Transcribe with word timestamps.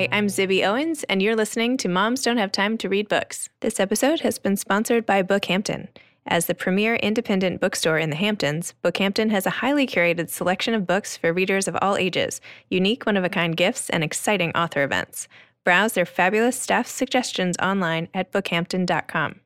Hi, 0.00 0.08
I'm 0.12 0.28
Zibby 0.28 0.66
Owens, 0.66 1.02
and 1.10 1.20
you're 1.20 1.36
listening 1.36 1.76
to 1.76 1.86
Moms 1.86 2.22
Don't 2.22 2.38
Have 2.38 2.50
Time 2.50 2.78
to 2.78 2.88
Read 2.88 3.06
Books. 3.06 3.50
This 3.60 3.78
episode 3.78 4.20
has 4.20 4.38
been 4.38 4.56
sponsored 4.56 5.04
by 5.04 5.22
Bookhampton. 5.22 5.88
As 6.26 6.46
the 6.46 6.54
premier 6.54 6.94
independent 6.94 7.60
bookstore 7.60 7.98
in 7.98 8.08
the 8.08 8.16
Hamptons, 8.16 8.72
Bookhampton 8.82 9.28
has 9.28 9.44
a 9.44 9.60
highly 9.60 9.86
curated 9.86 10.30
selection 10.30 10.72
of 10.72 10.86
books 10.86 11.18
for 11.18 11.34
readers 11.34 11.68
of 11.68 11.76
all 11.82 11.98
ages, 11.98 12.40
unique 12.70 13.04
one 13.04 13.18
of 13.18 13.24
a 13.24 13.28
kind 13.28 13.54
gifts, 13.54 13.90
and 13.90 14.02
exciting 14.02 14.52
author 14.52 14.82
events. 14.84 15.28
Browse 15.66 15.92
their 15.92 16.06
fabulous 16.06 16.58
staff 16.58 16.86
suggestions 16.86 17.58
online 17.58 18.08
at 18.14 18.32
bookhampton.com. 18.32 19.40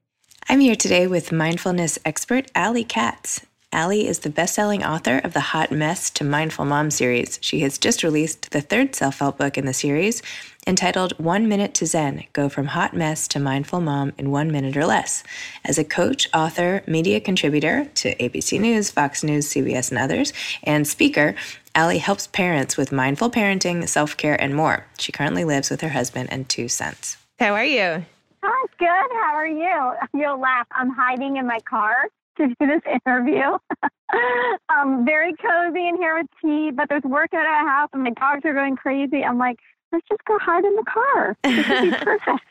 I'm 0.49 0.61
here 0.61 0.77
today 0.77 1.09
with 1.09 1.33
mindfulness 1.33 1.99
expert 2.05 2.49
Ali 2.55 2.85
Katz. 2.85 3.45
Ali 3.75 4.07
is 4.07 4.21
the 4.21 4.31
best 4.31 4.55
selling 4.55 4.85
author 4.85 5.19
of 5.19 5.33
the 5.33 5.41
Hot 5.41 5.73
Mess 5.73 6.09
to 6.11 6.23
Mindful 6.23 6.65
Mom 6.65 6.93
series. 6.93 7.41
She 7.43 7.59
has 7.61 7.77
just 7.77 8.05
released 8.05 8.53
the 8.53 8.61
third 8.61 8.95
self 8.95 9.19
help 9.19 9.39
book 9.39 9.59
in 9.59 9.67
the 9.67 9.75
series 9.75 10.23
entitled 10.65 11.19
One 11.19 11.49
Minute 11.49 11.75
to 11.75 11.87
Zen 11.87 12.25
Go 12.33 12.49
from 12.49 12.67
Hot 12.67 12.95
Mess 12.95 13.27
to 13.29 13.41
Mindful 13.41 13.81
Mom 13.81 14.13
in 14.17 14.31
One 14.31 14.53
Minute 14.53 14.77
or 14.77 14.87
Less. 14.87 15.25
As 15.65 15.77
a 15.77 15.85
coach, 15.85 16.29
author, 16.33 16.85
media 16.87 17.21
contributor 17.21 17.87
to 17.97 18.15
ABC 18.15 18.61
News, 18.61 18.93
Fox 18.93 19.25
News, 19.25 19.49
CBS, 19.49 19.91
and 19.91 19.99
others, 19.99 20.33
and 20.63 20.87
speaker, 20.87 21.35
Ali 21.75 21.99
helps 21.99 22.29
parents 22.29 22.77
with 22.77 22.93
mindful 22.93 23.29
parenting, 23.29 23.89
self 23.89 24.17
care, 24.17 24.41
and 24.41 24.55
more. 24.55 24.87
She 24.99 25.11
currently 25.11 25.45
lives 25.45 25.69
with 25.69 25.81
her 25.81 25.89
husband 25.89 26.29
and 26.31 26.49
two 26.49 26.69
sons. 26.69 27.17
How 27.41 27.55
are 27.55 27.65
you? 27.65 28.05
Hi, 28.45 28.67
good. 28.79 28.89
How 28.89 29.35
are 29.35 29.47
you? 29.49 29.95
You'll 30.15 30.39
laugh. 30.39 30.69
I'm 30.71 30.91
hiding 30.91 31.39
in 31.39 31.47
my 31.49 31.59
car 31.69 32.09
to 32.39 32.49
do 32.49 32.67
this 32.67 32.83
interview. 33.07 33.59
um, 34.69 35.05
very 35.05 35.33
cozy 35.35 35.89
in 35.89 35.97
here 35.97 36.17
with 36.19 36.27
tea, 36.43 36.71
but 36.71 36.89
there's 36.89 37.03
work 37.05 37.33
at 37.35 37.47
our 37.47 37.69
house 37.69 37.91
and 37.93 38.03
my 38.03 38.11
dogs 38.11 38.43
are 38.45 38.55
going 38.55 38.77
crazy. 38.77 39.25
I'm 39.25 39.39
like, 39.39 39.57
let's 39.93 40.07
just 40.09 40.25
go 40.25 40.39
hide 40.39 40.65
in 40.65 40.75
the 40.77 40.85
car. 40.85 41.37
This 41.45 41.69
would 41.69 41.91
be 41.91 41.97
perfect. 42.05 42.45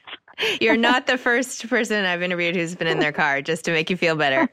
You're 0.61 0.77
not 0.77 1.05
the 1.05 1.17
first 1.17 1.69
person 1.69 2.05
I've 2.05 2.23
interviewed 2.23 2.55
who's 2.55 2.75
been 2.75 2.88
in 2.88 2.99
their 2.99 3.11
car, 3.11 3.41
just 3.41 3.66
to 3.66 3.71
make 3.71 3.91
you 3.91 3.97
feel 3.97 4.16
better. 4.16 4.49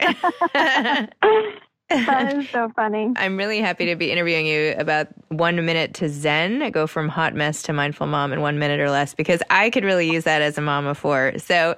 that 0.52 2.34
is 2.36 2.50
so 2.50 2.70
funny. 2.76 3.12
I'm 3.16 3.38
really 3.38 3.60
happy 3.60 3.86
to 3.86 3.96
be 3.96 4.12
interviewing 4.12 4.44
you 4.44 4.74
about 4.76 5.08
one 5.28 5.64
minute 5.64 5.94
to 5.94 6.08
Zen. 6.10 6.60
I 6.60 6.68
go 6.68 6.86
from 6.86 7.08
hot 7.08 7.34
mess 7.34 7.62
to 7.62 7.72
mindful 7.72 8.06
mom 8.06 8.34
in 8.34 8.42
one 8.42 8.58
minute 8.58 8.78
or 8.78 8.90
less 8.90 9.14
because 9.14 9.42
I 9.48 9.70
could 9.70 9.84
really 9.84 10.10
use 10.10 10.24
that 10.24 10.42
as 10.42 10.58
a 10.58 10.60
mom 10.60 10.86
of 10.86 10.98
four. 10.98 11.32
So 11.38 11.76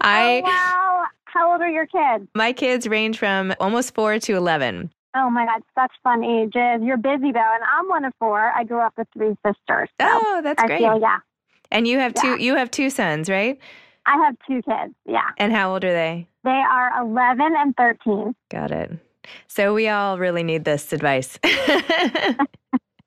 I. 0.00 0.40
Oh, 0.42 0.48
wow. 0.48 1.04
How 1.32 1.52
old 1.52 1.62
are 1.62 1.68
your 1.70 1.86
kids? 1.86 2.28
My 2.34 2.52
kids 2.52 2.86
range 2.86 3.18
from 3.18 3.54
almost 3.58 3.94
four 3.94 4.18
to 4.18 4.36
11. 4.36 4.90
Oh 5.16 5.30
my 5.30 5.46
God, 5.46 5.62
such 5.74 5.92
fun 6.02 6.22
ages. 6.24 6.80
You're 6.82 6.96
busy 6.98 7.32
though, 7.32 7.52
and 7.54 7.64
I'm 7.76 7.88
one 7.88 8.04
of 8.04 8.12
four. 8.18 8.38
I 8.40 8.64
grew 8.64 8.80
up 8.80 8.94
with 8.98 9.08
three 9.14 9.34
sisters. 9.44 9.88
So 10.00 10.06
oh, 10.08 10.40
that's 10.42 10.62
I 10.62 10.66
great. 10.66 10.78
Feel, 10.80 10.98
yeah. 11.00 11.18
And 11.70 11.86
you 11.88 11.98
have 11.98 12.12
Yeah. 12.16 12.36
two. 12.36 12.42
You 12.42 12.56
have 12.56 12.70
two 12.70 12.90
sons, 12.90 13.30
right? 13.30 13.58
I 14.04 14.16
have 14.24 14.36
two 14.46 14.60
kids. 14.62 14.94
Yeah. 15.06 15.28
And 15.38 15.52
how 15.52 15.72
old 15.72 15.84
are 15.84 15.92
they? 15.92 16.26
They 16.44 16.50
are 16.50 17.00
11 17.02 17.40
and 17.56 17.74
13. 17.76 18.34
Got 18.50 18.70
it. 18.70 18.90
So 19.48 19.72
we 19.72 19.88
all 19.88 20.18
really 20.18 20.42
need 20.42 20.64
this 20.64 20.92
advice. 20.92 21.38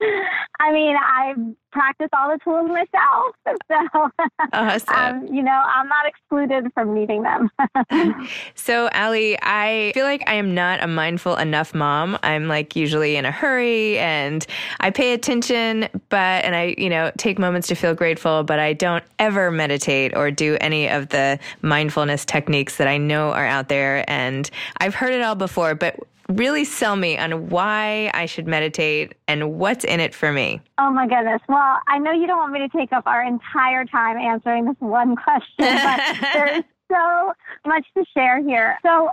I 0.59 0.71
mean, 0.71 0.95
I 0.95 1.33
practice 1.71 2.07
all 2.13 2.29
the 2.29 2.39
tools 2.43 2.69
myself. 2.69 3.35
So, 3.67 4.09
Awesome. 4.53 4.95
um, 4.95 5.33
you 5.33 5.41
know, 5.41 5.51
I'm 5.51 5.87
not 5.87 6.05
excluded 6.05 6.71
from 6.73 6.93
needing 6.93 7.23
them. 7.23 7.49
So, 8.55 8.89
Ali, 8.93 9.37
I 9.41 9.91
feel 9.93 10.05
like 10.05 10.23
I 10.27 10.35
am 10.35 10.53
not 10.53 10.83
a 10.83 10.87
mindful 10.87 11.35
enough 11.35 11.73
mom. 11.73 12.17
I'm 12.23 12.47
like 12.47 12.75
usually 12.75 13.15
in 13.15 13.25
a 13.25 13.31
hurry 13.31 13.97
and 13.99 14.45
I 14.79 14.89
pay 14.91 15.13
attention, 15.13 15.87
but, 16.09 16.43
and 16.45 16.55
I, 16.55 16.75
you 16.77 16.89
know, 16.89 17.11
take 17.17 17.37
moments 17.37 17.67
to 17.69 17.75
feel 17.75 17.93
grateful, 17.93 18.43
but 18.43 18.59
I 18.59 18.73
don't 18.73 19.03
ever 19.19 19.51
meditate 19.51 20.15
or 20.15 20.31
do 20.31 20.57
any 20.61 20.89
of 20.89 21.09
the 21.09 21.39
mindfulness 21.61 22.25
techniques 22.25 22.77
that 22.77 22.87
I 22.87 22.97
know 22.97 23.31
are 23.31 23.45
out 23.45 23.67
there. 23.69 24.09
And 24.09 24.49
I've 24.77 24.95
heard 24.95 25.13
it 25.13 25.21
all 25.21 25.35
before, 25.35 25.75
but 25.75 25.99
really 26.29 26.65
sell 26.65 26.95
me 26.95 27.17
on 27.17 27.49
why 27.49 28.11
I 28.13 28.25
should 28.25 28.47
meditate 28.47 29.15
and 29.27 29.53
what's 29.53 29.83
in 29.83 29.99
it 29.99 30.13
for 30.13 30.31
me. 30.31 30.61
oh 30.77 30.91
my 30.91 31.07
goodness. 31.07 31.41
Well, 31.47 31.79
I 31.87 31.99
know 31.99 32.11
you 32.11 32.27
don't 32.27 32.37
want 32.37 32.53
me 32.53 32.59
to 32.59 32.69
take 32.69 32.91
up 32.91 33.05
our 33.05 33.23
entire 33.23 33.85
time 33.85 34.17
answering 34.17 34.65
this 34.65 34.75
one 34.79 35.15
question, 35.15 35.43
but 35.57 36.01
there's 36.33 36.63
so 36.91 37.33
much 37.65 37.85
to 37.97 38.03
share 38.13 38.43
here. 38.43 38.77
So, 38.83 39.09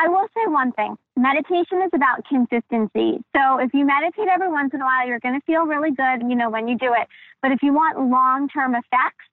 I 0.00 0.06
will 0.06 0.28
say 0.32 0.46
one 0.46 0.70
thing. 0.72 0.96
Meditation 1.16 1.82
is 1.82 1.90
about 1.92 2.24
consistency. 2.28 3.18
So 3.34 3.58
if 3.58 3.74
you 3.74 3.84
meditate 3.84 4.28
every 4.30 4.48
once 4.48 4.70
in 4.72 4.80
a 4.80 4.84
while, 4.84 5.08
you're 5.08 5.18
going 5.18 5.34
to 5.34 5.44
feel 5.44 5.62
really 5.62 5.90
good, 5.90 6.22
you 6.28 6.36
know, 6.36 6.50
when 6.50 6.68
you 6.68 6.78
do 6.78 6.94
it. 6.94 7.08
But 7.42 7.50
if 7.50 7.58
you 7.64 7.72
want 7.72 7.98
long-term 7.98 8.76
effects 8.76 9.26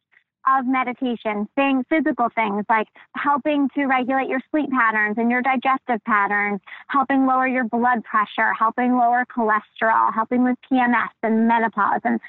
of 0.48 0.66
meditation, 0.66 1.48
things, 1.56 1.86
physical 1.90 2.30
things 2.36 2.64
like 2.70 2.88
helping 3.16 3.70
to 3.76 3.86
regulate 3.86 4.30
your 4.30 4.42
sleep 4.52 4.70
patterns 4.72 5.18
and 5.18 5.32
your 5.32 5.42
digestive 5.42 6.04
patterns, 6.06 6.62
helping 6.88 7.26
lower 7.26 7.48
your 7.48 7.64
blood 7.66 8.04
pressure, 8.04 8.54
helping 8.58 8.94
lower 8.94 9.26
cholesterol, 9.26 10.14
helping 10.14 10.44
with 10.44 10.56
PMS 10.72 11.10
and 11.24 11.48
menopause 11.48 12.02
and 12.04 12.20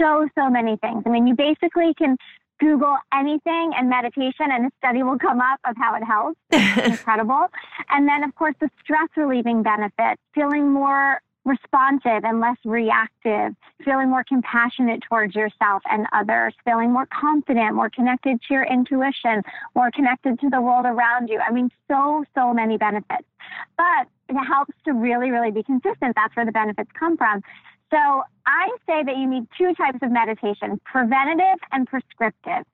so, 0.00 0.28
so 0.36 0.50
many 0.50 0.76
things. 0.78 1.02
I 1.06 1.10
mean, 1.10 1.26
you 1.26 1.34
basically 1.34 1.94
can 1.94 2.16
Google 2.60 2.96
anything 3.12 3.72
and 3.76 3.88
meditation, 3.88 4.46
and 4.50 4.66
a 4.66 4.70
study 4.78 5.02
will 5.02 5.18
come 5.18 5.40
up 5.40 5.60
of 5.64 5.76
how 5.76 5.94
it 5.96 6.04
helps. 6.04 6.38
It's 6.50 6.86
incredible. 7.00 7.46
And 7.90 8.08
then, 8.08 8.22
of 8.24 8.34
course, 8.34 8.54
the 8.60 8.70
stress 8.82 9.08
relieving 9.16 9.62
benefits, 9.62 10.20
feeling 10.34 10.70
more 10.72 11.20
responsive 11.44 12.24
and 12.24 12.40
less 12.40 12.56
reactive, 12.64 13.54
feeling 13.84 14.08
more 14.08 14.24
compassionate 14.24 15.02
towards 15.02 15.34
yourself 15.34 15.82
and 15.90 16.06
others, 16.12 16.54
feeling 16.64 16.92
more 16.92 17.06
confident, 17.06 17.74
more 17.74 17.90
connected 17.90 18.40
to 18.42 18.54
your 18.54 18.64
intuition, 18.64 19.42
more 19.74 19.90
connected 19.90 20.40
to 20.40 20.48
the 20.50 20.60
world 20.60 20.86
around 20.86 21.28
you. 21.28 21.38
I 21.38 21.52
mean, 21.52 21.70
so, 21.90 22.24
so 22.34 22.54
many 22.54 22.78
benefits. 22.78 23.28
But 23.76 24.08
it 24.28 24.44
helps 24.44 24.74
to 24.86 24.92
really, 24.92 25.30
really 25.30 25.50
be 25.50 25.62
consistent. 25.62 26.14
That's 26.16 26.34
where 26.34 26.46
the 26.46 26.52
benefits 26.52 26.90
come 26.98 27.16
from. 27.16 27.42
So 27.90 28.22
I 28.46 28.70
say 28.86 29.04
that 29.04 29.16
you 29.16 29.28
need 29.28 29.46
two 29.56 29.74
types 29.74 29.98
of 30.02 30.10
meditation, 30.10 30.80
preventative 30.84 31.60
and 31.70 31.86
prescriptive. 31.86 32.64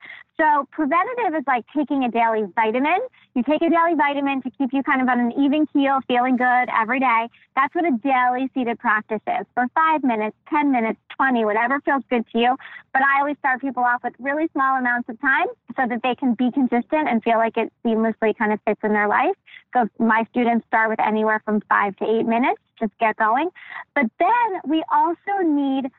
So 0.41 0.67
preventative 0.71 1.35
is 1.39 1.45
like 1.47 1.65
taking 1.77 2.05
a 2.05 2.11
daily 2.11 2.45
vitamin. 2.55 3.01
You 3.35 3.45
take 3.45 3.63
a 3.63 3.71
daily 3.71 3.95
vitamin 3.97 4.43
to 4.43 4.51
keep 4.51 4.73
you 4.73 4.83
kind 4.83 5.01
of 5.01 5.09
on 5.09 5.21
an 5.21 5.33
even 5.41 5.67
keel, 5.67 6.01
feeling 6.09 6.37
good 6.37 6.67
every 6.77 6.99
day. 6.99 7.29
That's 7.55 7.73
what 7.75 7.85
a 7.85 7.93
daily 8.03 8.51
seated 8.55 8.79
practice 8.79 9.21
is 9.27 9.47
for 9.55 9.67
five 9.75 10.03
minutes, 10.03 10.37
10 10.49 10.73
minutes, 10.73 10.99
20, 11.17 11.45
whatever 11.45 11.81
feels 11.81 12.03
good 12.11 12.25
to 12.33 12.39
you. 12.39 12.57
But 12.93 13.03
I 13.03 13.21
always 13.21 13.37
start 13.39 13.61
people 13.61 13.85
off 13.85 14.03
with 14.03 14.15
really 14.19 14.49
small 14.53 14.79
amounts 14.79 15.09
of 15.09 15.21
time 15.21 15.47
so 15.77 15.87
that 15.87 16.03
they 16.03 16.17
can 16.17 16.35
be 16.35 16.51
consistent 16.51 17.09
and 17.09 17.23
feel 17.23 17.39
like 17.39 17.57
it 17.57 17.73
seamlessly 17.85 18.37
kind 18.37 18.53
of 18.53 18.61
fits 18.67 18.81
in 18.83 18.93
their 18.93 19.09
life. 19.09 19.37
So 19.75 19.89
my 20.01 20.27
students 20.31 20.67
start 20.67 20.91
with 20.91 21.01
anywhere 21.01 21.41
from 21.45 21.61
five 21.69 21.95
to 21.97 22.05
eight 22.05 22.27
minutes 22.27 22.61
just 22.81 22.97
get 22.99 23.17
going. 23.17 23.51
But 23.95 24.07
then 24.19 24.61
we 24.67 24.83
also 24.91 25.45
need 25.45 25.91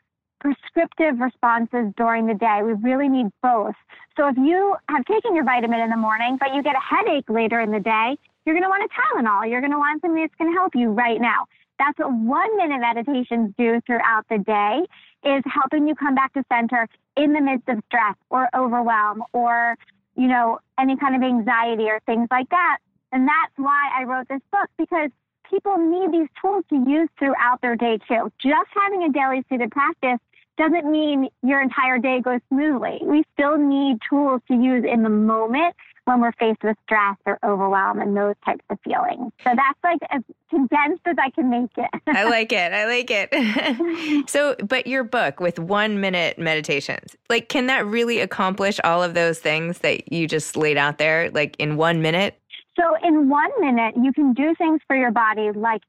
prescriptive 0.42 1.20
responses 1.20 1.94
during 1.96 2.26
the 2.28 2.34
day. 2.34 2.62
We 2.64 2.74
really 2.74 3.08
need 3.08 3.28
both. 3.42 3.76
So 4.18 4.28
if 4.28 4.36
you 4.38 4.76
have 4.90 5.06
taken 5.06 5.36
your 5.36 5.46
vitamin 5.46 5.80
in 5.80 5.90
the 5.90 5.98
morning, 5.98 6.38
but 6.40 6.54
you 6.54 6.62
get 6.62 6.76
a 6.76 6.96
headache 6.96 7.30
later 7.30 7.62
in 7.62 7.72
the 7.72 7.80
day, 7.80 8.18
you're 8.46 8.56
going 8.56 8.64
to 8.64 8.70
want 8.70 8.84
a 8.84 8.90
Tylenol. 8.90 9.50
You're 9.50 9.62
going 9.62 9.72
to 9.72 9.78
want 9.78 10.02
something 10.02 10.22
that's 10.22 10.36
going 10.38 10.52
to 10.52 10.58
help 10.58 10.74
you 10.76 10.90
right 10.90 11.22
now. 11.22 11.46
That's 11.78 11.98
what 11.98 12.12
one 12.12 12.58
minute 12.58 12.80
meditations 12.80 13.54
do 13.58 13.80
throughout 13.86 14.26
the 14.30 14.40
day 14.40 14.82
is 15.24 15.44
helping 15.46 15.88
you 15.88 15.96
come 15.96 16.16
back 16.16 16.34
to 16.34 16.44
center 16.52 16.88
in 17.18 17.34
the 17.34 17.42
midst 17.42 17.70
of 17.70 17.80
stress 17.88 18.16
or 18.30 18.50
overwhelm 18.56 19.24
or, 19.34 19.76
you 20.16 20.28
know, 20.28 20.60
any 20.80 20.98
kind 20.98 21.16
of 21.16 21.22
anxiety 21.22 21.86
or 21.86 22.00
things 22.06 22.28
like 22.32 22.50
that. 22.50 22.78
And 23.12 23.28
that's 23.28 23.54
why 23.58 23.90
I 23.96 24.04
wrote 24.04 24.28
this 24.28 24.42
book 24.52 24.70
because 24.78 25.10
people 25.50 25.78
need 25.78 26.12
these 26.12 26.30
tools 26.42 26.64
to 26.70 26.76
use 26.76 27.10
throughout 27.20 27.62
their 27.62 27.76
day 27.76 28.00
too. 28.08 28.32
Just 28.42 28.70
having 28.74 29.04
a 29.04 29.12
daily 29.12 29.44
seated 29.50 29.72
practice 29.72 30.20
doesn't 30.62 30.92
mean 30.92 31.30
your 31.42 31.62
entire 31.62 31.98
day 31.98 32.22
goes 32.22 32.40
smoothly. 32.50 33.00
We 33.04 33.24
still 33.34 33.58
need 33.58 33.98
tools 34.08 34.42
to 34.48 34.54
use 34.54 34.86
in 34.88 35.02
the 35.02 35.10
moment 35.10 35.76
when 36.06 36.22
we're 36.22 36.32
faced 36.34 36.64
with 36.64 36.78
stress 36.84 37.16
or 37.26 37.40
overwhelm 37.44 38.00
and 38.00 38.16
those 38.16 38.36
types 38.46 38.64
of 38.70 38.78
feelings. 38.84 39.32
So 39.44 39.52
that's 39.56 39.80
like 39.84 40.00
as 40.12 40.22
condensed 40.50 41.02
as 41.06 41.16
I 41.20 41.30
can 41.32 41.50
make 41.50 41.72
it. 41.78 41.90
I 42.08 42.26
like 42.26 42.52
it. 42.52 42.74
I 42.74 42.86
like 42.86 43.10
it. 43.10 44.30
so, 44.30 44.56
but 44.68 44.86
your 44.86 45.04
book 45.04 45.40
with 45.40 45.58
one 45.58 46.00
minute 46.00 46.38
meditations, 46.38 47.16
like, 47.30 47.50
can 47.50 47.68
that 47.68 47.86
really 47.86 48.20
accomplish 48.20 48.80
all 48.84 49.02
of 49.02 49.14
those 49.14 49.40
things 49.40 49.80
that 49.80 50.12
you 50.12 50.28
just 50.28 50.56
laid 50.56 50.78
out 50.78 50.98
there, 50.98 51.32
like 51.32 51.56
in 51.58 51.76
one 51.76 52.02
minute? 52.02 52.40
So, 52.80 52.96
in 53.04 53.30
one 53.30 53.52
minute, 53.60 53.96
you 54.02 54.14
can 54.14 54.34
do 54.34 54.54
things 54.56 54.80
for 54.88 54.96
your 54.96 55.12
body 55.12 55.52
like 55.52 55.82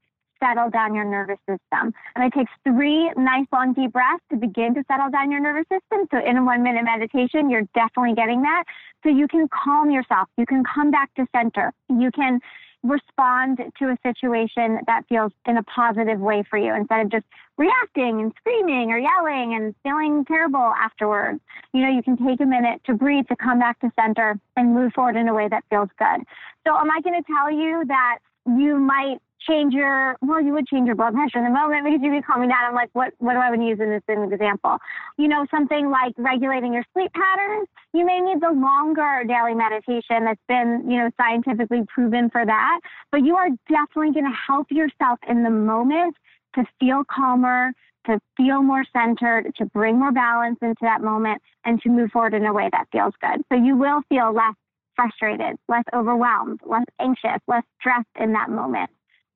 settle 0.42 0.70
down 0.70 0.94
your 0.94 1.04
nervous 1.04 1.38
system. 1.48 1.94
And 2.16 2.24
it 2.24 2.32
takes 2.36 2.50
three 2.64 3.10
nice 3.16 3.46
long 3.52 3.72
deep 3.72 3.92
breaths 3.92 4.22
to 4.30 4.36
begin 4.36 4.74
to 4.74 4.84
settle 4.90 5.10
down 5.10 5.30
your 5.30 5.40
nervous 5.40 5.66
system. 5.70 6.06
So, 6.10 6.18
in 6.24 6.36
a 6.36 6.44
one 6.44 6.62
minute 6.62 6.84
meditation, 6.84 7.50
you're 7.50 7.68
definitely 7.74 8.14
getting 8.14 8.42
that. 8.42 8.64
So, 9.02 9.10
you 9.10 9.28
can 9.28 9.48
calm 9.48 9.90
yourself. 9.90 10.28
You 10.36 10.46
can 10.46 10.64
come 10.64 10.90
back 10.90 11.14
to 11.14 11.26
center. 11.34 11.72
You 11.88 12.10
can 12.10 12.40
respond 12.82 13.60
to 13.78 13.84
a 13.90 13.96
situation 14.02 14.80
that 14.86 15.04
feels 15.08 15.32
in 15.46 15.56
a 15.56 15.62
positive 15.62 16.18
way 16.18 16.42
for 16.50 16.58
you 16.58 16.74
instead 16.74 17.06
of 17.06 17.12
just 17.12 17.24
reacting 17.56 18.20
and 18.20 18.32
screaming 18.38 18.90
or 18.90 18.98
yelling 18.98 19.54
and 19.54 19.74
feeling 19.84 20.24
terrible 20.24 20.58
afterwards. 20.58 21.40
You 21.72 21.82
know, 21.82 21.90
you 21.90 22.02
can 22.02 22.16
take 22.16 22.40
a 22.40 22.44
minute 22.44 22.80
to 22.86 22.94
breathe, 22.94 23.28
to 23.28 23.36
come 23.36 23.60
back 23.60 23.78
to 23.80 23.92
center 23.98 24.38
and 24.56 24.74
move 24.74 24.92
forward 24.94 25.16
in 25.16 25.28
a 25.28 25.34
way 25.34 25.48
that 25.48 25.62
feels 25.70 25.90
good. 25.96 26.26
So, 26.66 26.76
am 26.76 26.90
I 26.90 27.00
going 27.02 27.22
to 27.22 27.26
tell 27.32 27.50
you 27.52 27.84
that 27.86 28.18
you 28.46 28.78
might 28.78 29.18
change 29.48 29.74
your 29.74 30.16
well 30.20 30.40
you 30.40 30.52
would 30.52 30.66
change 30.66 30.86
your 30.86 30.96
blood 30.96 31.14
pressure 31.14 31.38
in 31.38 31.44
the 31.44 31.50
moment 31.50 31.84
because 31.84 32.00
you'd 32.02 32.12
be 32.12 32.22
calming 32.22 32.48
down. 32.48 32.58
I'm 32.68 32.74
like 32.74 32.90
what 32.92 33.12
what 33.18 33.34
do 33.34 33.38
i 33.38 33.54
to 33.54 33.62
use 33.62 33.78
in 33.80 33.90
this 33.90 34.02
in 34.08 34.32
example? 34.32 34.78
You 35.18 35.28
know 35.28 35.46
something 35.50 35.90
like 35.90 36.12
regulating 36.16 36.72
your 36.72 36.84
sleep 36.92 37.12
patterns. 37.12 37.68
You 37.92 38.06
may 38.06 38.20
need 38.20 38.40
the 38.40 38.50
longer 38.50 39.24
daily 39.26 39.54
meditation 39.54 40.24
that's 40.24 40.40
been 40.48 40.84
you 40.88 40.98
know 40.98 41.10
scientifically 41.20 41.82
proven 41.86 42.30
for 42.30 42.44
that 42.44 42.80
but 43.10 43.24
you 43.24 43.36
are 43.36 43.48
definitely 43.68 44.12
going 44.12 44.30
to 44.30 44.38
help 44.46 44.70
yourself 44.70 45.18
in 45.28 45.42
the 45.42 45.50
moment 45.50 46.16
to 46.54 46.64
feel 46.80 47.02
calmer 47.04 47.72
to 48.06 48.20
feel 48.36 48.62
more 48.62 48.84
centered 48.92 49.54
to 49.56 49.64
bring 49.66 49.98
more 49.98 50.10
balance 50.10 50.58
into 50.60 50.80
that 50.80 51.00
moment 51.02 51.40
and 51.64 51.80
to 51.82 51.88
move 51.88 52.10
forward 52.10 52.34
in 52.34 52.44
a 52.44 52.52
way 52.52 52.68
that 52.72 52.86
feels 52.90 53.14
good. 53.20 53.40
So 53.52 53.56
you 53.56 53.76
will 53.76 54.02
feel 54.08 54.34
less 54.34 54.54
frustrated 54.94 55.56
less 55.68 55.84
overwhelmed 55.94 56.60
less 56.66 56.84
anxious 57.00 57.40
less 57.48 57.62
stressed 57.80 58.06
in 58.20 58.32
that 58.32 58.50
moment 58.50 58.90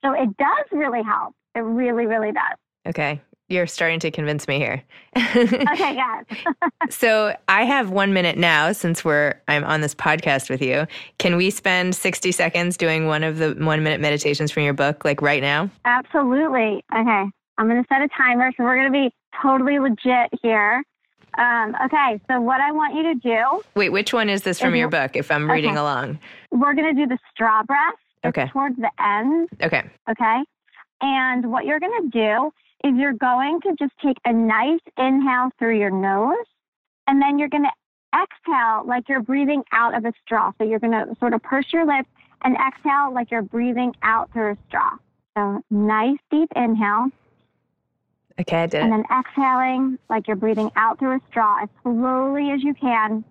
so 0.05 0.13
it 0.13 0.37
does 0.37 0.67
really 0.73 1.03
help. 1.03 1.35
It 1.55 1.61
really, 1.61 2.07
really 2.07 2.33
does. 2.33 2.57
Okay. 2.87 3.21
You're 3.49 3.69
starting 3.69 4.01
to 4.01 4.11
convince 4.11 4.49
me 4.49 4.59
here. 4.59 4.83
okay, 5.17 5.47
yes. 5.95 6.25
so 6.91 7.37
I 7.49 7.65
have 7.65 7.91
one 7.91 8.13
minute 8.13 8.37
now 8.37 8.73
since 8.73 9.05
we're 9.05 9.35
I'm 9.47 9.63
on 9.63 9.83
this 9.83 9.95
podcast 9.95 10.51
with 10.51 10.61
you. 10.61 10.87
Can 11.19 11.37
we 11.37 11.51
spend 11.51 11.95
60 11.95 12.33
seconds 12.33 12.77
doing 12.77 13.07
one 13.07 13.23
of 13.23 13.39
the 13.39 13.53
one 13.53 13.85
minute 13.85 14.01
meditations 14.01 14.51
from 14.51 14.65
your 14.65 14.75
book, 14.75 15.05
like 15.05 15.23
right 15.23 15.43
now? 15.43 15.71
Absolutely. 15.85 16.85
Okay. 16.93 17.25
I'm 17.59 17.69
going 17.69 17.83
to 17.83 17.87
set 17.89 18.03
a 18.03 18.09
timer. 18.17 18.51
So 18.57 18.65
we're 18.65 18.77
going 18.77 18.93
to 18.93 19.09
be 19.09 19.15
totally 19.41 19.79
legit 19.79 20.31
here. 20.43 20.83
Um, 21.39 21.77
okay, 21.85 22.19
so 22.31 22.41
what 22.41 22.61
I 22.63 22.73
want 22.73 22.95
you 22.95 23.03
to 23.03 23.15
do. 23.15 23.63
Wait, 23.75 23.91
which 23.91 24.15
one 24.15 24.31
is 24.31 24.43
this 24.43 24.59
from 24.59 24.75
your 24.75 24.89
book 24.89 25.17
if 25.17 25.31
I'm 25.31 25.51
reading 25.51 25.73
okay. 25.73 25.81
along? 25.81 26.19
We're 26.51 26.75
going 26.75 26.97
to 26.97 27.07
do 27.07 27.07
the 27.07 27.19
straw 27.31 27.63
breath. 27.63 27.95
Okay. 28.27 28.49
towards 28.49 28.77
the 28.77 28.91
end. 29.01 29.49
Okay. 29.63 29.89
Okay. 30.11 30.43
And 31.01 31.51
what 31.51 31.65
you're 31.65 31.81
going 31.81 32.03
to 32.03 32.09
do 32.09 32.53
is 32.85 32.95
you're 32.97 33.13
going 33.13 33.61
to 33.63 33.75
just 33.79 33.93
take 34.03 34.17
a 34.25 34.33
nice 34.33 34.81
inhale 34.99 35.51
through 35.59 35.79
your 35.79 35.91
nose, 35.91 36.47
and 37.07 37.21
then 37.21 37.39
you're 37.39 37.49
going 37.49 37.65
to 37.65 37.73
exhale 38.15 38.87
like 38.87 39.09
you're 39.09 39.23
breathing 39.23 39.63
out 39.73 39.97
of 39.97 40.05
a 40.05 40.13
straw. 40.25 40.53
So 40.59 40.65
you're 40.65 40.79
going 40.79 40.93
to 40.93 41.15
sort 41.19 41.35
of 41.35 41.43
purse 41.43 41.67
your 41.73 41.87
lips 41.87 42.09
and 42.43 42.57
exhale 42.57 43.13
like 43.13 43.31
you're 43.31 43.43
breathing 43.43 43.95
out 44.03 44.33
through 44.33 44.53
a 44.53 44.59
straw. 44.69 44.91
So 45.37 45.63
nice 45.71 46.19
deep 46.31 46.51
inhale. 46.57 47.09
Okay, 48.39 48.63
I 48.63 48.67
did. 48.67 48.83
And 48.83 48.93
then 48.93 49.05
exhaling 49.11 49.99
like 50.11 50.27
you're 50.27 50.37
breathing 50.37 50.71
out 50.77 50.99
through 50.99 51.17
a 51.17 51.21
straw 51.31 51.63
as 51.63 51.69
slowly 51.83 52.51
as 52.51 52.63
you 52.63 52.75
can, 52.75 53.25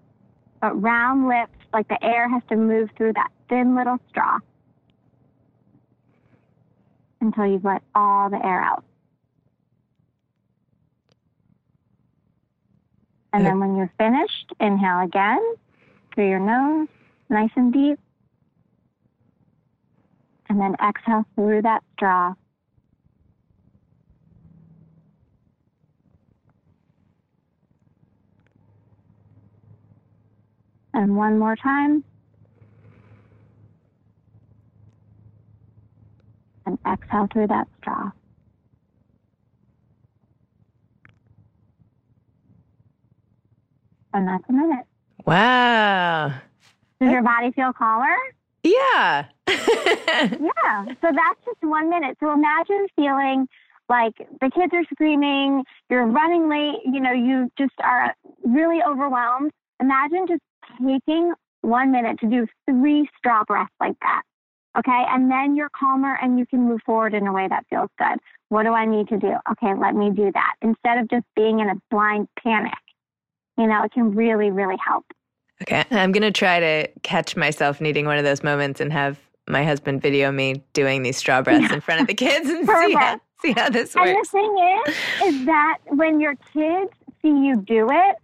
but 0.61 0.79
round 0.81 1.27
lips, 1.27 1.51
like 1.73 1.87
the 1.87 2.03
air 2.03 2.29
has 2.29 2.41
to 2.49 2.55
move 2.55 2.89
through 2.97 3.13
that 3.13 3.29
thin 3.49 3.75
little 3.75 3.99
straw 4.09 4.39
until 7.21 7.45
you've 7.45 7.65
let 7.65 7.81
all 7.93 8.29
the 8.29 8.43
air 8.45 8.61
out. 8.61 8.83
And 13.33 13.45
then 13.45 13.59
when 13.59 13.75
you're 13.75 13.91
finished, 13.97 14.53
inhale 14.61 15.01
again 15.01 15.41
through 16.13 16.29
your 16.29 16.39
nose, 16.39 16.87
nice 17.29 17.49
and 17.57 17.73
deep. 17.73 17.99
And 20.47 20.57
then 20.57 20.75
exhale 20.81 21.25
through 21.35 21.63
that 21.63 21.83
straw. 21.93 22.33
And 30.93 31.17
one 31.17 31.37
more 31.37 31.57
time. 31.57 32.05
And 36.65 36.77
exhale 36.87 37.27
through 37.31 37.47
that 37.47 37.67
straw. 37.79 38.11
And 44.13 44.27
that's 44.27 44.43
a 44.47 44.53
minute. 44.53 44.85
Wow. 45.25 46.33
Does 47.01 47.11
your 47.11 47.21
body 47.21 47.51
feel 47.51 47.73
calmer? 47.73 48.15
Yeah. 48.63 49.25
yeah. 49.47 50.85
So 51.01 51.11
that's 51.11 51.45
just 51.45 51.61
one 51.61 51.89
minute. 51.89 52.17
So 52.19 52.31
imagine 52.31 52.87
feeling 52.95 53.47
like 53.89 54.13
the 54.17 54.49
kids 54.49 54.73
are 54.73 54.83
screaming, 54.91 55.63
you're 55.89 56.05
running 56.05 56.49
late, 56.49 56.79
you 56.85 56.99
know, 56.99 57.11
you 57.11 57.51
just 57.57 57.73
are 57.83 58.15
really 58.43 58.79
overwhelmed. 58.81 59.51
Imagine 59.79 60.25
just 60.27 60.41
taking 60.79 61.33
one 61.61 61.91
minute 61.91 62.19
to 62.21 62.27
do 62.27 62.47
three 62.69 63.07
straw 63.17 63.43
breaths 63.45 63.71
like 63.79 63.99
that. 64.01 64.23
Okay. 64.77 65.05
And 65.09 65.31
then 65.31 65.55
you're 65.55 65.69
calmer 65.69 66.17
and 66.21 66.37
you 66.37 66.45
can 66.45 66.61
move 66.67 66.81
forward 66.85 67.13
in 67.13 67.27
a 67.27 67.33
way 67.33 67.47
that 67.47 67.65
feels 67.69 67.89
good. 67.97 68.19
What 68.49 68.63
do 68.63 68.73
I 68.73 68.85
need 68.85 69.07
to 69.09 69.17
do? 69.17 69.33
Okay, 69.51 69.73
let 69.73 69.95
me 69.95 70.11
do 70.11 70.31
that. 70.33 70.53
Instead 70.61 70.99
of 70.99 71.09
just 71.09 71.25
being 71.35 71.59
in 71.59 71.69
a 71.69 71.75
blind 71.89 72.27
panic, 72.41 72.73
you 73.57 73.67
know, 73.67 73.83
it 73.83 73.91
can 73.91 74.13
really, 74.13 74.51
really 74.51 74.77
help. 74.85 75.05
Okay. 75.61 75.83
I'm 75.91 76.11
going 76.11 76.23
to 76.23 76.31
try 76.31 76.59
to 76.59 76.87
catch 77.03 77.35
myself 77.35 77.79
needing 77.79 78.05
one 78.05 78.17
of 78.17 78.23
those 78.23 78.43
moments 78.43 78.79
and 78.79 78.91
have 78.91 79.17
my 79.47 79.63
husband 79.63 80.01
video 80.01 80.31
me 80.31 80.63
doing 80.73 81.03
these 81.03 81.17
straw 81.17 81.41
breaths 81.41 81.71
in 81.71 81.81
front 81.81 82.01
of 82.01 82.07
the 82.07 82.13
kids 82.13 82.49
and 82.49 82.67
see 82.67 82.93
how, 82.93 83.19
see 83.41 83.51
how 83.53 83.69
this 83.69 83.95
works. 83.95 84.09
And 84.09 84.17
the 84.17 84.29
thing 84.29 84.81
is, 84.87 85.33
is 85.35 85.45
that 85.45 85.77
when 85.87 86.19
your 86.19 86.35
kids 86.53 86.91
see 87.21 87.29
you 87.29 87.55
do 87.65 87.87
it, 87.89 88.15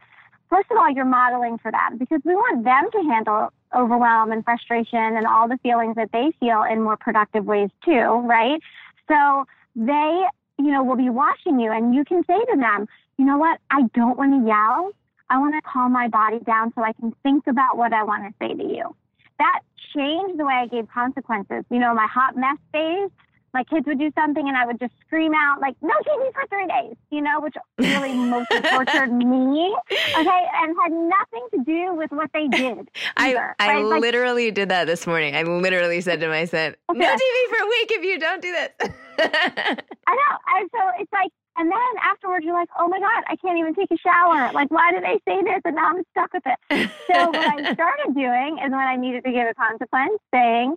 first 0.50 0.70
of 0.72 0.78
all, 0.78 0.90
you're 0.92 1.06
modeling 1.06 1.58
for 1.58 1.72
them 1.72 1.98
because 1.98 2.20
we 2.26 2.36
want 2.36 2.64
them 2.64 2.90
to 2.92 3.10
handle 3.10 3.50
overwhelm 3.76 4.32
and 4.32 4.44
frustration 4.44 5.00
and 5.00 5.26
all 5.26 5.48
the 5.48 5.58
feelings 5.64 5.96
that 5.96 6.12
they 6.12 6.32
feel 6.40 6.64
in 6.64 6.82
more 6.82 6.98
productive 6.98 7.46
ways 7.46 7.70
too, 7.84 8.22
right? 8.26 8.60
So 9.08 9.46
they, 9.76 10.24
you 10.60 10.72
know, 10.72 10.84
will 10.84 10.98
be 10.98 11.10
watching 11.10 11.60
you 11.60 11.72
and 11.72 11.96
you 11.96 12.04
can 12.06 12.24
say 12.26 12.40
to 12.40 12.58
them, 12.58 12.88
you 13.18 13.26
know 13.26 13.38
what? 13.38 13.60
I 13.70 13.84
don't 13.94 14.18
want 14.18 14.34
to 14.34 14.48
yell. 14.48 14.92
I 15.30 15.38
want 15.38 15.56
to 15.56 15.62
calm 15.62 15.94
my 15.94 16.08
body 16.08 16.40
down 16.40 16.74
so 16.76 16.84
I 16.84 16.94
can 16.94 17.14
think 17.24 17.48
about 17.48 17.78
what 17.78 17.94
I 17.94 18.04
want 18.04 18.24
to 18.24 18.34
say 18.42 18.54
to 18.54 18.64
you. 18.64 18.96
That 19.40 19.62
changed 19.96 20.38
the 20.38 20.46
way 20.46 20.54
I 20.54 20.68
gave 20.68 20.88
consequences. 20.90 21.64
You 21.70 21.80
know, 21.80 21.94
my 21.94 22.08
hot 22.08 22.36
mess 22.36 22.58
days, 22.74 23.10
my 23.54 23.64
kids 23.66 23.86
would 23.88 24.00
do 24.00 24.12
something 24.16 24.48
and 24.48 24.56
I 24.56 24.66
would 24.66 24.80
just 24.80 24.94
scream 25.06 25.34
out 25.36 25.60
like, 25.60 25.76
no 25.82 25.94
TV 26.08 26.34
for 26.34 26.46
three 26.50 26.68
days, 26.68 26.96
you 27.10 27.22
know, 27.22 27.42
which 27.42 27.56
really 27.78 28.14
mostly 28.30 28.62
tortured 28.62 29.12
me. 29.12 29.76
Okay. 29.92 30.46
And 30.56 30.76
had 30.82 30.92
nothing 30.92 31.48
to 31.54 31.64
do 31.66 31.94
with 31.96 32.12
what 32.12 32.30
they 32.34 32.48
did. 32.48 32.90
I, 33.18 33.32
either, 33.32 33.56
I 33.60 33.68
right? 33.76 33.86
Like, 33.86 34.02
literally 34.02 34.52
did 34.52 34.70
that 34.70 34.86
this 34.86 35.06
morning. 35.06 35.36
I 35.36 35.44
literally 35.44 36.02
said 36.02 36.20
to 36.22 36.28
my 36.28 36.46
son, 36.46 36.76
no 36.92 37.06
TV 37.06 37.50
for 37.50 37.64
a 37.64 37.68
week 37.68 37.92
if 37.92 38.04
you 38.04 38.20
don't 38.20 38.42
do 38.42 38.52
this. 38.52 38.70
I 39.20 40.16
know. 40.16 40.38
And 40.58 40.70
so 40.72 40.80
it's 41.00 41.12
like, 41.12 41.32
and 41.58 41.70
then 41.70 41.94
afterwards 42.04 42.46
you're 42.46 42.58
like, 42.58 42.70
oh 42.80 42.88
my 42.88 43.00
God, 43.00 43.24
I 43.28 43.36
can't 43.36 43.60
even 43.60 43.76
take 43.76 43.92
a 43.92 43.98
shower. 43.98 44.52
Like, 44.54 44.72
why 44.72 44.92
did 44.94 45.04
they 45.04 45.20
say 45.28 45.42
this? 45.44 45.62
And 45.66 45.76
now 45.76 45.90
I'm 45.90 46.04
stuck 46.12 46.34
with 46.34 46.44
it. 46.46 46.90
So 47.12 47.28
what 47.28 47.36
I 47.36 47.74
started 47.74 48.16
doing 48.16 48.58
is 48.64 48.72
when 48.72 48.74
I 48.74 48.96
needed 48.96 49.26
to 49.26 49.32
give 49.32 49.46
a 49.48 49.54
consequence, 49.54 50.18
saying, 50.34 50.76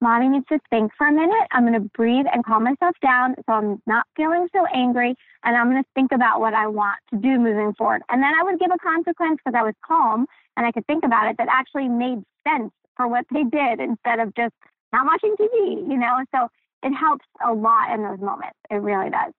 Mommy 0.00 0.28
needs 0.28 0.46
to 0.48 0.58
think 0.70 0.92
for 0.96 1.08
a 1.08 1.12
minute. 1.12 1.46
I'm 1.52 1.66
going 1.66 1.74
to 1.74 1.88
breathe 1.94 2.26
and 2.32 2.44
calm 2.44 2.64
myself 2.64 2.96
down 3.02 3.34
so 3.46 3.52
I'm 3.52 3.82
not 3.86 4.06
feeling 4.16 4.48
so 4.54 4.64
angry. 4.74 5.14
And 5.44 5.56
I'm 5.56 5.70
going 5.70 5.82
to 5.82 5.88
think 5.94 6.12
about 6.12 6.40
what 6.40 6.54
I 6.54 6.66
want 6.66 6.98
to 7.10 7.18
do 7.18 7.38
moving 7.38 7.74
forward. 7.74 8.02
And 8.08 8.22
then 8.22 8.32
I 8.38 8.42
would 8.42 8.58
give 8.58 8.70
a 8.72 8.78
consequence 8.78 9.40
because 9.44 9.58
I 9.58 9.62
was 9.62 9.74
calm 9.84 10.26
and 10.56 10.66
I 10.66 10.72
could 10.72 10.86
think 10.86 11.04
about 11.04 11.30
it 11.30 11.36
that 11.38 11.48
actually 11.50 11.88
made 11.88 12.22
sense 12.48 12.72
for 12.96 13.08
what 13.08 13.26
they 13.32 13.44
did 13.44 13.80
instead 13.80 14.20
of 14.20 14.34
just 14.34 14.54
not 14.92 15.06
watching 15.06 15.36
TV, 15.38 15.88
you 15.88 15.98
know? 15.98 16.24
So 16.34 16.48
it 16.82 16.94
helps 16.94 17.26
a 17.46 17.52
lot 17.52 17.92
in 17.92 18.02
those 18.02 18.20
moments. 18.20 18.56
It 18.70 18.76
really 18.76 19.10
does. 19.10 19.32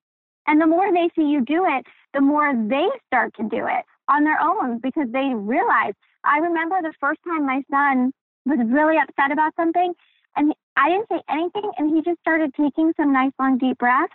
And 0.47 0.61
the 0.61 0.67
more 0.67 0.91
they 0.91 1.09
see 1.15 1.27
you 1.27 1.43
do 1.43 1.65
it, 1.65 1.85
the 2.13 2.21
more 2.21 2.53
they 2.53 2.87
start 3.07 3.33
to 3.37 3.43
do 3.43 3.65
it 3.65 3.85
on 4.09 4.23
their 4.23 4.39
own 4.41 4.79
because 4.79 5.07
they 5.11 5.31
realize. 5.33 5.93
I 6.23 6.37
remember 6.37 6.81
the 6.81 6.93
first 6.99 7.19
time 7.25 7.45
my 7.45 7.63
son 7.71 8.11
was 8.45 8.59
really 8.69 8.97
upset 8.97 9.31
about 9.31 9.55
something 9.55 9.93
and 10.35 10.53
I 10.75 10.89
didn't 10.89 11.07
say 11.11 11.21
anything 11.29 11.71
and 11.77 11.95
he 11.95 12.01
just 12.01 12.19
started 12.19 12.53
taking 12.55 12.93
some 12.97 13.13
nice 13.13 13.31
long 13.39 13.57
deep 13.57 13.77
breaths. 13.77 14.13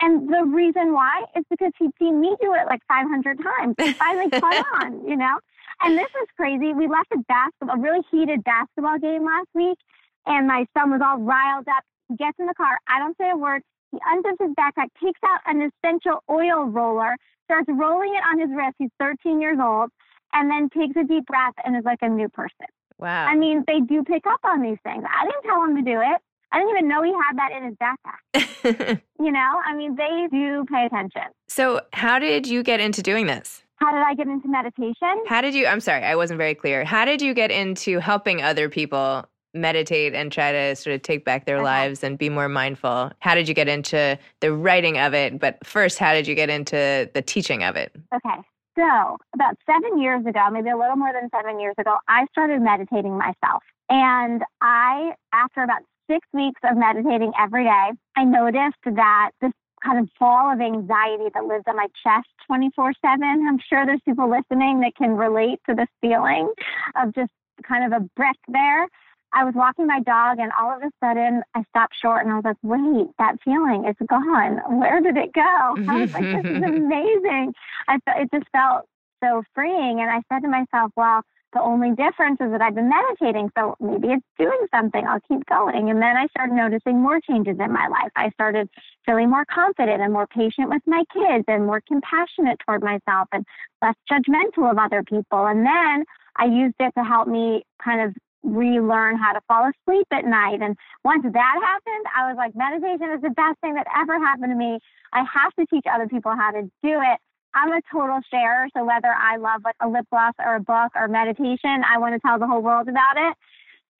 And 0.00 0.28
the 0.28 0.44
reason 0.44 0.92
why 0.92 1.24
is 1.36 1.44
because 1.48 1.72
he'd 1.78 1.92
seen 1.98 2.20
me 2.20 2.34
do 2.40 2.52
it 2.54 2.66
like 2.66 2.80
500 2.88 3.38
times. 3.38 3.74
He 3.78 3.92
finally 3.92 4.28
caught 4.40 4.66
on, 4.82 5.06
you 5.06 5.16
know? 5.16 5.38
And 5.80 5.96
this 5.96 6.10
is 6.22 6.28
crazy. 6.36 6.72
We 6.72 6.88
left 6.88 7.12
a 7.12 7.18
basketball, 7.28 7.76
a 7.76 7.80
really 7.80 8.04
heated 8.10 8.42
basketball 8.44 8.98
game 8.98 9.24
last 9.24 9.48
week, 9.54 9.78
and 10.26 10.46
my 10.46 10.66
son 10.76 10.90
was 10.90 11.00
all 11.04 11.18
riled 11.18 11.68
up. 11.68 11.84
He 12.08 12.16
gets 12.16 12.38
in 12.38 12.46
the 12.46 12.54
car. 12.54 12.78
I 12.88 12.98
don't 12.98 13.16
say 13.16 13.30
a 13.30 13.36
word. 13.36 13.62
He 13.90 13.98
unzips 13.98 14.40
his 14.40 14.54
backpack, 14.58 14.88
takes 15.02 15.20
out 15.24 15.40
an 15.46 15.70
essential 15.70 16.22
oil 16.30 16.64
roller, 16.64 17.16
starts 17.44 17.68
rolling 17.68 18.14
it 18.14 18.22
on 18.28 18.40
his 18.40 18.50
wrist. 18.54 18.74
He's 18.78 18.90
13 18.98 19.40
years 19.40 19.58
old, 19.62 19.90
and 20.32 20.50
then 20.50 20.68
takes 20.70 20.96
a 20.96 21.04
deep 21.04 21.26
breath 21.26 21.54
and 21.64 21.76
is 21.76 21.84
like 21.84 22.00
a 22.02 22.08
new 22.08 22.28
person. 22.28 22.66
Wow. 22.98 23.26
I 23.26 23.36
mean, 23.36 23.64
they 23.66 23.80
do 23.80 24.02
pick 24.04 24.26
up 24.26 24.40
on 24.44 24.62
these 24.62 24.78
things. 24.82 25.04
I 25.08 25.24
didn't 25.26 25.42
tell 25.44 25.62
him 25.64 25.76
to 25.76 25.82
do 25.82 26.00
it. 26.00 26.20
I 26.52 26.58
didn't 26.58 26.70
even 26.70 26.88
know 26.88 27.02
he 27.02 27.12
had 27.12 27.36
that 27.38 27.52
in 27.52 27.64
his 27.64 27.74
backpack. 27.76 29.00
You 29.20 29.30
know, 29.30 29.60
I 29.64 29.74
mean, 29.74 29.94
they 29.96 30.26
do 30.30 30.64
pay 30.70 30.84
attention. 30.86 31.22
so, 31.48 31.80
how 31.92 32.18
did 32.18 32.46
you 32.48 32.62
get 32.64 32.80
into 32.80 33.00
doing 33.00 33.26
this? 33.26 33.62
How 33.76 33.90
did 33.92 34.02
I 34.02 34.12
get 34.14 34.26
into 34.26 34.48
meditation? 34.48 35.22
How 35.26 35.40
did 35.40 35.54
you? 35.54 35.66
I'm 35.66 35.80
sorry, 35.80 36.02
I 36.04 36.14
wasn't 36.16 36.38
very 36.38 36.54
clear. 36.54 36.84
How 36.84 37.04
did 37.04 37.22
you 37.22 37.32
get 37.32 37.50
into 37.52 38.00
helping 38.00 38.42
other 38.42 38.68
people 38.68 39.24
meditate 39.54 40.14
and 40.14 40.32
try 40.32 40.50
to 40.52 40.74
sort 40.76 40.94
of 40.96 41.02
take 41.02 41.24
back 41.24 41.46
their 41.46 41.56
Okay. 41.56 41.64
lives 41.64 42.02
and 42.04 42.18
be 42.18 42.28
more 42.28 42.48
mindful? 42.48 43.12
How 43.20 43.34
did 43.36 43.48
you 43.48 43.54
get 43.54 43.68
into 43.68 44.18
the 44.40 44.52
writing 44.52 44.98
of 44.98 45.14
it? 45.14 45.38
But 45.38 45.64
first, 45.64 45.98
how 45.98 46.12
did 46.12 46.26
you 46.26 46.34
get 46.34 46.50
into 46.50 47.08
the 47.14 47.22
teaching 47.22 47.62
of 47.62 47.76
it? 47.76 47.94
Okay. 48.14 48.40
So, 48.76 49.16
about 49.34 49.56
seven 49.66 50.00
years 50.00 50.26
ago, 50.26 50.48
maybe 50.50 50.70
a 50.70 50.76
little 50.76 50.96
more 50.96 51.12
than 51.12 51.30
seven 51.30 51.60
years 51.60 51.74
ago, 51.78 51.96
I 52.08 52.26
started 52.32 52.60
meditating 52.60 53.16
myself. 53.16 53.62
And 53.88 54.42
I, 54.60 55.12
after 55.32 55.62
about 55.62 55.82
six 56.10 56.26
weeks 56.32 56.60
of 56.64 56.76
meditating 56.76 57.32
every 57.38 57.64
day, 57.64 57.90
I 58.16 58.24
noticed 58.24 58.82
that 58.84 59.30
this 59.40 59.52
kind 59.84 59.98
of 59.98 60.08
ball 60.18 60.52
of 60.52 60.60
anxiety 60.60 61.28
that 61.34 61.44
lives 61.44 61.64
on 61.68 61.76
my 61.76 61.86
chest 62.02 62.26
24 62.46 62.92
7. 63.00 63.22
I'm 63.22 63.58
sure 63.68 63.86
there's 63.86 64.00
people 64.04 64.28
listening 64.28 64.80
that 64.80 64.96
can 64.96 65.16
relate 65.16 65.60
to 65.68 65.74
this 65.74 65.88
feeling 66.00 66.50
of 66.96 67.14
just 67.14 67.30
kind 67.62 67.92
of 67.92 68.02
a 68.02 68.04
brick 68.16 68.36
there. 68.48 68.88
I 69.34 69.44
was 69.44 69.54
walking 69.54 69.86
my 69.86 70.00
dog, 70.00 70.38
and 70.38 70.52
all 70.58 70.76
of 70.76 70.82
a 70.82 70.90
sudden, 71.02 71.42
I 71.54 71.64
stopped 71.70 71.94
short 72.00 72.24
and 72.24 72.32
I 72.32 72.36
was 72.36 72.44
like, 72.44 72.56
wait, 72.62 73.08
that 73.18 73.36
feeling 73.44 73.84
is 73.86 73.96
gone. 74.08 74.60
Where 74.78 75.00
did 75.00 75.16
it 75.16 75.32
go? 75.32 75.42
I 75.88 76.02
was 76.02 76.12
like, 76.12 76.22
this 76.22 76.44
is 76.44 76.62
amazing. 76.62 77.52
I 77.88 77.98
fe- 78.04 78.22
it 78.22 78.30
just 78.32 78.48
felt 78.52 78.86
so 79.22 79.42
freeing. 79.54 80.00
And 80.00 80.10
I 80.10 80.22
said 80.30 80.40
to 80.42 80.48
myself, 80.48 80.92
well, 80.96 81.22
the 81.54 81.62
only 81.62 81.90
difference 81.90 82.40
is 82.40 82.50
that 82.50 82.60
I've 82.60 82.74
been 82.74 82.90
meditating, 82.90 83.50
so 83.56 83.76
maybe 83.80 84.08
it's 84.08 84.26
doing 84.38 84.66
something. 84.74 85.06
I'll 85.06 85.20
keep 85.26 85.46
going. 85.46 85.88
And 85.88 86.02
then 86.02 86.16
I 86.16 86.26
started 86.26 86.54
noticing 86.54 87.00
more 87.00 87.20
changes 87.20 87.56
in 87.60 87.72
my 87.72 87.86
life. 87.86 88.10
I 88.16 88.30
started 88.30 88.68
feeling 89.06 89.30
more 89.30 89.44
confident 89.46 90.02
and 90.02 90.12
more 90.12 90.26
patient 90.26 90.68
with 90.68 90.82
my 90.86 91.04
kids 91.12 91.44
and 91.46 91.64
more 91.64 91.80
compassionate 91.86 92.58
toward 92.66 92.82
myself 92.82 93.28
and 93.32 93.46
less 93.80 93.94
judgmental 94.10 94.70
of 94.70 94.78
other 94.78 95.04
people. 95.04 95.46
And 95.46 95.64
then 95.64 96.04
I 96.36 96.46
used 96.46 96.74
it 96.80 96.92
to 96.98 97.04
help 97.04 97.28
me 97.28 97.62
kind 97.82 98.00
of 98.00 98.14
relearn 98.44 99.16
how 99.16 99.32
to 99.32 99.40
fall 99.48 99.68
asleep 99.68 100.06
at 100.12 100.24
night. 100.24 100.60
And 100.60 100.76
once 101.04 101.24
that 101.24 101.56
happened, 101.62 102.06
I 102.14 102.28
was 102.28 102.36
like, 102.36 102.54
meditation 102.54 103.10
is 103.10 103.22
the 103.22 103.30
best 103.30 103.58
thing 103.60 103.74
that 103.74 103.86
ever 103.96 104.18
happened 104.18 104.52
to 104.52 104.56
me. 104.56 104.78
I 105.12 105.24
have 105.24 105.52
to 105.58 105.66
teach 105.66 105.86
other 105.92 106.06
people 106.06 106.32
how 106.36 106.52
to 106.52 106.62
do 106.62 107.00
it. 107.00 107.18
I'm 107.54 107.72
a 107.72 107.80
total 107.90 108.20
sharer, 108.30 108.68
so 108.76 108.84
whether 108.84 109.08
I 109.08 109.36
love 109.36 109.62
like 109.64 109.76
a 109.80 109.88
lip 109.88 110.06
gloss 110.10 110.34
or 110.44 110.56
a 110.56 110.60
book 110.60 110.92
or 110.94 111.08
meditation, 111.08 111.82
I 111.88 111.98
want 111.98 112.14
to 112.14 112.20
tell 112.20 112.38
the 112.38 112.46
whole 112.46 112.60
world 112.60 112.88
about 112.88 113.16
it. 113.16 113.36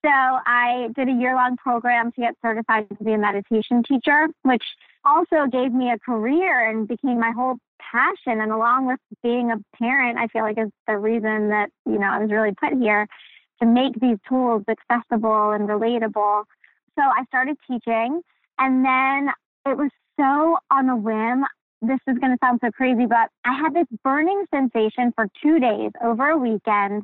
So 0.05 0.11
I 0.11 0.89
did 0.95 1.09
a 1.09 1.13
year 1.13 1.35
long 1.35 1.57
program 1.57 2.13
to 2.13 2.21
get 2.21 2.35
certified 2.43 2.89
to 2.91 3.05
be 3.05 3.15
a 3.15 3.19
meditation 3.19 3.83
teacher, 3.83 4.27
which 4.43 4.65
also 5.05 5.47
gave 5.51 5.73
me 5.73 5.91
a 5.93 5.99
career 5.99 6.69
and 6.69 6.87
became 6.87 7.19
my 7.19 7.31
whole 7.31 7.57
passion. 7.79 8.41
And 8.41 8.53
along 8.53 8.87
with 8.87 8.99
being 9.23 9.51
a 9.51 9.57
parent, 9.79 10.19
I 10.19 10.27
feel 10.29 10.43
like 10.43 10.59
is 10.59 10.71
the 10.87 10.99
reason 10.99 11.49
that, 11.49 11.71
you 11.87 11.99
know, 11.99 12.09
I 12.09 12.19
was 12.19 12.31
really 12.31 12.53
put 12.53 12.75
here 12.75 13.07
to 13.61 13.67
make 13.67 13.99
these 14.01 14.19
tools 14.29 14.63
accessible 14.69 15.53
and 15.53 15.69
relatable. 15.69 16.45
So 16.99 17.03
I 17.03 17.25
started 17.29 17.57
teaching 17.69 18.21
and 18.59 18.85
then 18.85 19.31
it 19.67 19.77
was 19.77 19.91
so 20.19 20.57
on 20.71 20.89
a 20.89 20.97
whim. 20.97 21.45
This 21.83 22.01
is 22.07 22.19
going 22.19 22.33
to 22.33 22.39
sound 22.43 22.61
so 22.65 22.71
crazy, 22.71 23.07
but 23.07 23.29
I 23.45 23.55
had 23.55 23.75
this 23.75 23.87
burning 24.03 24.45
sensation 24.53 25.13
for 25.15 25.29
two 25.43 25.59
days 25.59 25.91
over 26.03 26.31
a 26.31 26.37
weekend 26.37 27.03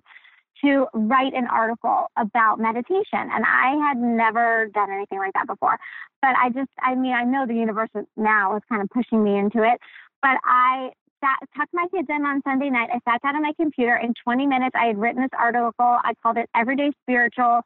to 0.64 0.86
write 0.94 1.34
an 1.34 1.46
article 1.46 2.06
about 2.16 2.58
meditation. 2.58 3.04
And 3.12 3.44
I 3.44 3.76
had 3.88 3.98
never 3.98 4.70
done 4.74 4.90
anything 4.90 5.18
like 5.18 5.32
that 5.34 5.46
before. 5.46 5.78
But 6.22 6.34
I 6.36 6.50
just, 6.50 6.70
I 6.82 6.94
mean, 6.94 7.12
I 7.12 7.24
know 7.24 7.46
the 7.46 7.54
universe 7.54 7.88
now 8.16 8.56
is 8.56 8.62
kind 8.68 8.82
of 8.82 8.88
pushing 8.90 9.24
me 9.24 9.38
into 9.38 9.62
it. 9.62 9.80
But 10.22 10.38
I 10.44 10.90
sat, 11.20 11.38
tucked 11.56 11.72
my 11.72 11.86
kids 11.94 12.08
in 12.10 12.24
on 12.24 12.42
Sunday 12.42 12.70
night. 12.70 12.90
I 12.92 12.98
sat 13.10 13.22
down 13.22 13.36
on 13.36 13.42
my 13.42 13.52
computer. 13.58 13.96
In 13.96 14.14
20 14.24 14.46
minutes, 14.46 14.74
I 14.74 14.86
had 14.86 14.98
written 14.98 15.22
this 15.22 15.30
article. 15.38 15.72
I 15.78 16.12
called 16.22 16.36
it 16.36 16.48
Everyday 16.54 16.90
Spiritual. 17.02 17.60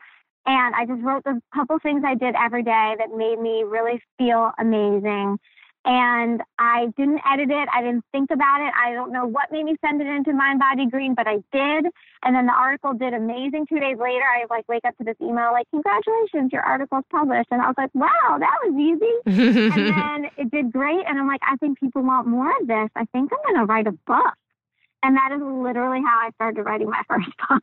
And 0.46 0.74
I 0.74 0.84
just 0.86 1.02
wrote 1.02 1.24
the 1.24 1.40
couple 1.54 1.78
things 1.78 2.02
I 2.04 2.14
did 2.14 2.34
every 2.34 2.62
day 2.62 2.94
that 2.98 3.16
made 3.16 3.38
me 3.40 3.64
really 3.66 4.00
feel 4.18 4.50
amazing. 4.58 5.38
And 5.86 6.42
I 6.58 6.86
didn't 6.96 7.20
edit 7.30 7.50
it. 7.50 7.68
I 7.72 7.82
didn't 7.82 8.04
think 8.10 8.30
about 8.30 8.62
it. 8.62 8.72
I 8.74 8.92
don't 8.94 9.12
know 9.12 9.26
what 9.26 9.52
made 9.52 9.64
me 9.64 9.76
send 9.84 10.00
it 10.00 10.06
into 10.06 10.32
Mind 10.32 10.58
Body 10.58 10.86
Green, 10.86 11.14
but 11.14 11.26
I 11.26 11.36
did. 11.52 11.92
And 12.22 12.34
then 12.34 12.46
the 12.46 12.54
article 12.54 12.94
did 12.94 13.12
amazing. 13.12 13.66
Two 13.68 13.78
days 13.80 13.98
later, 13.98 14.24
I 14.24 14.46
like 14.48 14.66
wake 14.66 14.84
up 14.86 14.96
to 14.96 15.04
this 15.04 15.16
email 15.20 15.52
like, 15.52 15.68
"Congratulations, 15.70 16.52
your 16.52 16.62
article's 16.62 17.04
published." 17.10 17.48
And 17.50 17.60
I 17.60 17.66
was 17.66 17.74
like, 17.76 17.94
"Wow, 17.94 18.38
that 18.38 18.56
was 18.64 18.74
easy." 18.80 19.14
and 19.26 19.74
then 20.24 20.30
it 20.38 20.50
did 20.50 20.72
great. 20.72 21.04
And 21.06 21.18
I'm 21.18 21.26
like, 21.26 21.42
I 21.46 21.56
think 21.56 21.78
people 21.78 22.02
want 22.02 22.26
more 22.26 22.50
of 22.60 22.66
this. 22.66 22.88
I 22.96 23.04
think 23.12 23.30
I'm 23.32 23.54
going 23.54 23.60
to 23.60 23.66
write 23.66 23.86
a 23.86 23.92
book. 23.92 24.34
And 25.02 25.16
that 25.16 25.32
is 25.32 25.42
literally 25.42 26.00
how 26.00 26.18
I 26.18 26.30
started 26.36 26.62
writing 26.62 26.88
my 26.88 27.02
first 27.08 27.28
book. 27.46 27.62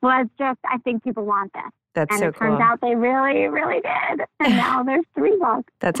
was 0.00 0.26
just, 0.38 0.58
I 0.64 0.78
think 0.78 1.04
people 1.04 1.26
want 1.26 1.52
this. 1.52 1.62
That's 1.94 2.10
and 2.12 2.20
so 2.20 2.28
it 2.28 2.36
turns 2.36 2.60
out 2.60 2.80
they 2.80 2.94
really, 2.94 3.48
really 3.48 3.80
did. 3.82 4.26
And 4.40 4.56
now 4.56 4.82
there's 4.82 5.04
three 5.14 5.36
books. 5.36 5.70
That's 5.80 6.00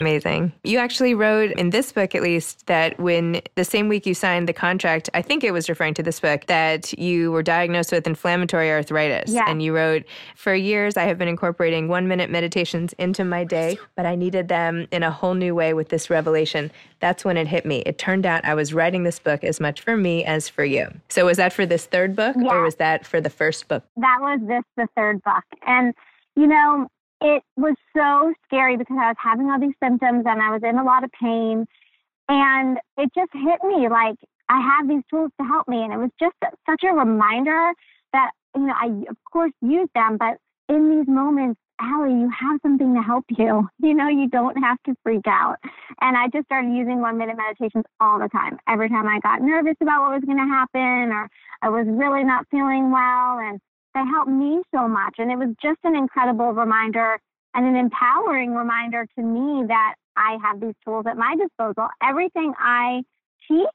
Amazing. 0.00 0.52
You 0.64 0.78
actually 0.78 1.14
wrote 1.14 1.52
in 1.52 1.70
this 1.70 1.92
book, 1.92 2.14
at 2.14 2.22
least, 2.22 2.66
that 2.66 2.98
when 2.98 3.42
the 3.54 3.64
same 3.64 3.88
week 3.88 4.06
you 4.06 4.14
signed 4.14 4.48
the 4.48 4.52
contract, 4.54 5.10
I 5.12 5.20
think 5.20 5.44
it 5.44 5.52
was 5.52 5.68
referring 5.68 5.94
to 5.94 6.02
this 6.02 6.20
book, 6.20 6.46
that 6.46 6.98
you 6.98 7.30
were 7.32 7.42
diagnosed 7.42 7.92
with 7.92 8.06
inflammatory 8.06 8.70
arthritis. 8.70 9.30
Yeah. 9.32 9.44
And 9.46 9.62
you 9.62 9.74
wrote, 9.74 10.04
For 10.36 10.54
years, 10.54 10.96
I 10.96 11.02
have 11.04 11.18
been 11.18 11.28
incorporating 11.28 11.88
one 11.88 12.08
minute 12.08 12.30
meditations 12.30 12.94
into 12.94 13.24
my 13.24 13.44
day, 13.44 13.78
but 13.94 14.06
I 14.06 14.14
needed 14.14 14.48
them 14.48 14.86
in 14.90 15.02
a 15.02 15.10
whole 15.10 15.34
new 15.34 15.54
way 15.54 15.74
with 15.74 15.90
this 15.90 16.08
revelation. 16.08 16.70
That's 17.00 17.24
when 17.24 17.36
it 17.36 17.46
hit 17.46 17.66
me. 17.66 17.82
It 17.86 17.98
turned 17.98 18.24
out 18.24 18.44
I 18.44 18.54
was 18.54 18.72
writing 18.72 19.02
this 19.04 19.18
book 19.18 19.44
as 19.44 19.60
much 19.60 19.80
for 19.82 19.96
me 19.96 20.24
as 20.24 20.48
for 20.48 20.64
you. 20.64 20.88
So, 21.08 21.26
was 21.26 21.36
that 21.36 21.52
for 21.52 21.66
this 21.66 21.84
third 21.86 22.16
book, 22.16 22.36
Yeah. 22.38 22.52
or 22.54 22.62
was 22.62 22.76
that 22.76 23.06
for 23.06 23.20
the 23.20 23.30
first 23.30 23.68
book? 23.68 23.84
that 23.96 24.16
was 24.20 24.40
this 24.46 24.62
the 24.76 24.86
third 24.96 25.22
book 25.22 25.44
and 25.66 25.92
you 26.36 26.46
know 26.46 26.88
it 27.20 27.42
was 27.56 27.74
so 27.96 28.32
scary 28.44 28.76
because 28.76 28.96
i 29.00 29.08
was 29.08 29.16
having 29.22 29.50
all 29.50 29.60
these 29.60 29.76
symptoms 29.82 30.24
and 30.26 30.42
i 30.42 30.50
was 30.50 30.62
in 30.62 30.78
a 30.78 30.84
lot 30.84 31.04
of 31.04 31.10
pain 31.12 31.66
and 32.28 32.78
it 32.96 33.10
just 33.14 33.30
hit 33.32 33.58
me 33.64 33.88
like 33.88 34.16
i 34.48 34.60
have 34.60 34.88
these 34.88 35.02
tools 35.10 35.30
to 35.40 35.46
help 35.46 35.66
me 35.68 35.82
and 35.82 35.92
it 35.92 35.98
was 35.98 36.10
just 36.18 36.36
such 36.68 36.82
a 36.84 36.92
reminder 36.92 37.72
that 38.12 38.30
you 38.54 38.66
know 38.66 38.74
i 38.76 38.86
of 39.08 39.16
course 39.32 39.52
use 39.62 39.88
them 39.94 40.16
but 40.18 40.36
in 40.68 40.90
these 40.90 41.08
moments 41.08 41.60
Ali, 41.82 42.12
you 42.12 42.28
have 42.28 42.60
something 42.62 42.94
to 42.94 43.00
help 43.00 43.24
you. 43.30 43.68
You 43.82 43.94
know, 43.94 44.08
you 44.08 44.28
don't 44.28 44.56
have 44.62 44.76
to 44.84 44.94
freak 45.02 45.26
out. 45.26 45.56
And 46.00 46.16
I 46.16 46.28
just 46.28 46.44
started 46.44 46.72
using 46.72 47.00
one 47.00 47.16
minute 47.16 47.36
meditations 47.36 47.84
all 47.98 48.18
the 48.18 48.28
time. 48.28 48.58
Every 48.68 48.88
time 48.88 49.08
I 49.08 49.18
got 49.20 49.40
nervous 49.40 49.74
about 49.80 50.02
what 50.02 50.20
was 50.20 50.24
going 50.24 50.38
to 50.38 50.44
happen 50.44 51.10
or 51.10 51.28
I 51.62 51.70
was 51.70 51.86
really 51.88 52.22
not 52.22 52.46
feeling 52.50 52.92
well. 52.92 53.38
And 53.40 53.58
they 53.94 54.00
helped 54.00 54.30
me 54.30 54.62
so 54.74 54.88
much. 54.88 55.16
And 55.18 55.30
it 55.30 55.36
was 55.36 55.54
just 55.62 55.78
an 55.84 55.96
incredible 55.96 56.52
reminder 56.52 57.18
and 57.54 57.66
an 57.66 57.76
empowering 57.76 58.54
reminder 58.54 59.06
to 59.16 59.22
me 59.22 59.66
that 59.66 59.94
I 60.16 60.38
have 60.42 60.60
these 60.60 60.74
tools 60.84 61.06
at 61.08 61.16
my 61.16 61.36
disposal. 61.36 61.88
Everything 62.02 62.52
I 62.58 63.02
teach 63.48 63.66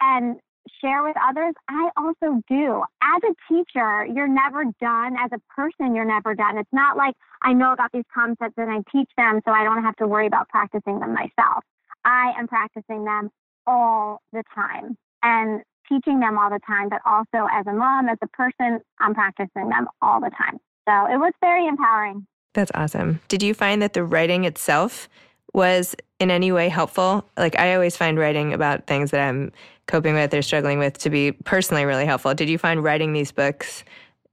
and 0.00 0.36
share 0.80 1.02
with 1.02 1.16
others, 1.22 1.54
I 1.68 1.90
also 1.96 2.42
do. 2.48 2.82
As 3.02 3.22
a 3.24 3.34
teacher, 3.52 4.06
you're 4.06 4.28
never 4.28 4.64
done. 4.80 5.16
As 5.18 5.30
a 5.32 5.40
person, 5.54 5.94
you're 5.94 6.04
never 6.04 6.34
done. 6.34 6.58
It's 6.58 6.72
not 6.72 6.96
like 6.96 7.14
I 7.42 7.52
know 7.52 7.72
about 7.72 7.90
these 7.92 8.04
concepts 8.14 8.54
and 8.56 8.70
I 8.70 8.78
teach 8.90 9.10
them 9.16 9.40
so 9.44 9.52
I 9.52 9.64
don't 9.64 9.82
have 9.82 9.96
to 9.96 10.06
worry 10.06 10.26
about 10.26 10.48
practicing 10.48 11.00
them 11.00 11.14
myself. 11.14 11.64
I 12.04 12.32
am 12.38 12.46
practicing 12.48 13.04
them 13.04 13.30
all 13.66 14.20
the 14.32 14.42
time 14.54 14.96
and 15.22 15.62
teaching 15.88 16.20
them 16.20 16.38
all 16.38 16.50
the 16.50 16.60
time, 16.66 16.88
but 16.88 17.00
also 17.04 17.48
as 17.52 17.66
a 17.66 17.72
mom, 17.72 18.08
as 18.08 18.18
a 18.22 18.28
person, 18.28 18.80
I'm 19.00 19.14
practicing 19.14 19.68
them 19.68 19.88
all 20.02 20.20
the 20.20 20.30
time. 20.30 20.58
So 20.88 21.06
it 21.12 21.18
was 21.18 21.32
very 21.40 21.66
empowering. 21.66 22.26
That's 22.54 22.72
awesome. 22.74 23.20
Did 23.28 23.42
you 23.42 23.54
find 23.54 23.82
that 23.82 23.92
the 23.92 24.04
writing 24.04 24.44
itself 24.44 25.08
was 25.52 25.94
in 26.18 26.30
any 26.30 26.50
way 26.50 26.68
helpful? 26.68 27.28
Like, 27.36 27.58
I 27.58 27.74
always 27.74 27.96
find 27.96 28.18
writing 28.18 28.52
about 28.52 28.86
things 28.86 29.10
that 29.10 29.20
I'm 29.20 29.52
coping 29.86 30.14
with 30.14 30.32
or 30.34 30.42
struggling 30.42 30.78
with 30.78 30.98
to 30.98 31.10
be 31.10 31.32
personally 31.32 31.84
really 31.84 32.06
helpful. 32.06 32.34
Did 32.34 32.48
you 32.48 32.58
find 32.58 32.82
writing 32.82 33.12
these 33.12 33.32
books, 33.32 33.84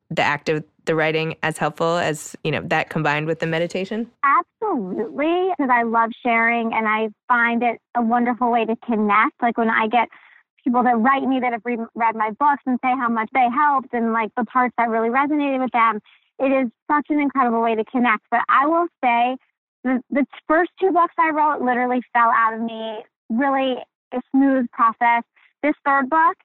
the 0.10 0.22
act 0.22 0.50
of 0.50 0.64
the 0.86 0.96
writing, 0.96 1.36
as 1.44 1.58
helpful 1.58 1.98
as, 1.98 2.36
you 2.44 2.52
know, 2.52 2.62
that 2.66 2.90
combined 2.90 3.28
with 3.28 3.40
the 3.40 3.48
meditation? 3.48 4.10
Absolutely, 4.24 5.50
because 5.58 5.70
I 5.72 5.84
love 5.84 6.12
sharing 6.24 6.74
and 6.74 6.88
I 6.88 7.10
find 7.28 7.64
it 7.64 7.80
a 7.96 8.02
wonderful 8.02 8.52
way 8.52 8.66
to 8.66 8.76
connect. 8.86 9.42
Like 9.42 9.58
when 9.58 9.70
I 9.70 9.88
get 9.88 10.10
people 10.66 10.84
that 10.84 10.98
write 10.98 11.24
me 11.24 11.40
that 11.40 11.54
have 11.54 11.62
read, 11.64 11.80
read 11.96 12.16
my 12.16 12.32
books 12.32 12.64
and 12.66 12.78
say 12.84 12.92
how 12.92 13.08
much 13.08 13.30
they 13.34 13.48
helped 13.54 13.94
and 13.94 14.12
like 14.12 14.32
the 14.36 14.44
parts 14.44 14.74
that 14.78 14.90
really 14.90 15.10
resonated 15.10 15.62
with 15.62 15.72
them, 15.72 16.02
it 16.40 16.52
is 16.52 16.70
such 16.92 17.06
an 17.10 17.20
incredible 17.20 17.62
way 17.62 17.76
to 17.76 17.86
connect. 17.86 18.26
But 18.32 18.42
I 18.50 18.66
will 18.68 18.88
say 19.04 19.38
the, 19.84 20.02
the 20.10 20.26
first 20.48 20.72
two 20.82 20.92
books 20.92 21.14
I 21.18 21.30
wrote 21.30 21.62
literally 21.64 22.02
fell 22.12 22.32
out 22.36 22.56
of 22.56 22.62
me, 22.62 23.06
really 23.30 23.78
a 24.12 24.22
smooth 24.32 24.66
process. 24.72 25.24
This 25.64 25.76
third 25.86 26.10
book, 26.10 26.36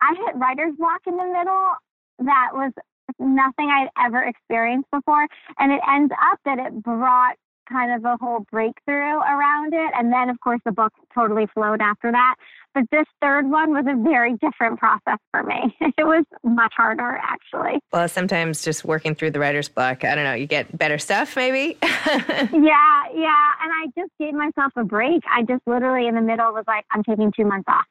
I 0.00 0.14
hit 0.14 0.36
writer's 0.36 0.74
block 0.76 1.00
in 1.06 1.16
the 1.16 1.24
middle. 1.24 1.70
That 2.18 2.50
was 2.52 2.72
nothing 3.18 3.70
I'd 3.70 3.88
ever 4.04 4.22
experienced 4.22 4.90
before. 4.92 5.26
And 5.58 5.72
it 5.72 5.80
ends 5.88 6.12
up 6.30 6.38
that 6.44 6.58
it 6.58 6.82
brought 6.82 7.36
kind 7.68 7.92
of 7.92 8.04
a 8.04 8.16
whole 8.16 8.46
breakthrough 8.50 9.18
around 9.18 9.74
it. 9.74 9.92
And 9.96 10.12
then, 10.12 10.30
of 10.30 10.40
course, 10.40 10.60
the 10.64 10.72
book 10.72 10.92
totally 11.14 11.46
flowed 11.54 11.80
after 11.80 12.10
that. 12.10 12.34
But 12.74 12.84
this 12.92 13.06
third 13.20 13.50
one 13.50 13.72
was 13.72 13.86
a 13.88 13.96
very 14.02 14.34
different 14.36 14.78
process 14.78 15.18
for 15.32 15.42
me. 15.42 15.76
It 15.98 16.04
was 16.06 16.24
much 16.44 16.72
harder, 16.76 17.18
actually. 17.20 17.80
Well, 17.92 18.08
sometimes 18.08 18.62
just 18.62 18.84
working 18.84 19.16
through 19.16 19.32
the 19.32 19.40
writer's 19.40 19.68
block, 19.68 20.04
I 20.04 20.14
don't 20.14 20.22
know, 20.22 20.34
you 20.34 20.46
get 20.46 20.78
better 20.78 20.96
stuff 20.98 21.34
maybe. 21.34 21.76
Yeah, 22.38 23.02
yeah. 23.14 23.46
And 23.62 23.72
I 23.72 23.86
just 23.96 24.12
gave 24.18 24.32
myself 24.32 24.72
a 24.76 24.84
break. 24.84 25.22
I 25.28 25.42
just 25.42 25.62
literally 25.66 26.06
in 26.06 26.14
the 26.14 26.20
middle 26.20 26.52
was 26.52 26.64
like, 26.68 26.84
I'm 26.92 27.02
taking 27.02 27.32
two 27.32 27.44
months 27.44 27.66
off. 27.68 27.84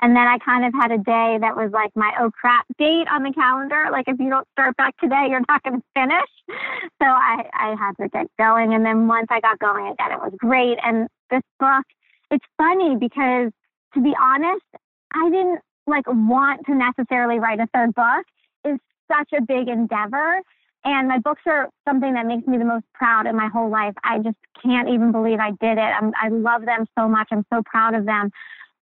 And 0.00 0.14
then 0.14 0.28
I 0.28 0.38
kind 0.38 0.64
of 0.64 0.72
had 0.74 0.92
a 0.92 0.98
day 0.98 1.38
that 1.40 1.56
was 1.56 1.70
like 1.72 1.90
my 1.96 2.12
oh 2.20 2.30
crap 2.30 2.66
date 2.78 3.08
on 3.10 3.24
the 3.24 3.32
calendar. 3.32 3.86
Like 3.90 4.06
if 4.06 4.18
you 4.20 4.30
don't 4.30 4.46
start 4.52 4.76
back 4.76 4.96
today, 4.98 5.26
you're 5.28 5.42
not 5.48 5.62
going 5.64 5.80
to 5.80 5.86
finish. 5.94 6.30
So 6.48 7.06
I, 7.06 7.44
I 7.54 7.76
had 7.78 7.92
to 8.02 8.08
get 8.08 8.26
going. 8.38 8.74
And 8.74 8.84
then 8.84 9.06
once 9.06 9.26
I 9.30 9.40
got 9.40 9.58
going 9.58 9.86
again, 9.86 10.12
it 10.12 10.18
was 10.18 10.32
great. 10.38 10.78
And 10.82 11.08
this 11.30 11.42
book, 11.60 11.84
it's 12.30 12.44
funny 12.56 12.96
because 12.96 13.52
to 13.94 14.02
be 14.02 14.14
honest, 14.20 14.64
I 15.12 15.30
didn't 15.30 15.60
like 15.86 16.04
want 16.06 16.66
to 16.66 16.74
necessarily 16.74 17.38
write 17.38 17.60
a 17.60 17.68
third 17.74 17.94
book. 17.94 18.24
It's 18.64 18.82
such 19.10 19.30
a 19.36 19.42
big 19.42 19.68
endeavor. 19.68 20.40
And 20.84 21.08
my 21.08 21.18
books 21.18 21.42
are 21.46 21.68
something 21.86 22.14
that 22.14 22.26
makes 22.26 22.46
me 22.46 22.56
the 22.56 22.64
most 22.64 22.84
proud 22.94 23.26
in 23.26 23.36
my 23.36 23.48
whole 23.48 23.70
life. 23.70 23.94
I 24.04 24.18
just 24.18 24.36
can't 24.62 24.88
even 24.88 25.12
believe 25.12 25.38
I 25.40 25.50
did 25.60 25.76
it. 25.76 25.80
I'm, 25.80 26.12
I 26.20 26.28
love 26.28 26.64
them 26.64 26.86
so 26.98 27.08
much. 27.08 27.28
I'm 27.30 27.44
so 27.52 27.62
proud 27.64 27.94
of 27.94 28.06
them. 28.06 28.30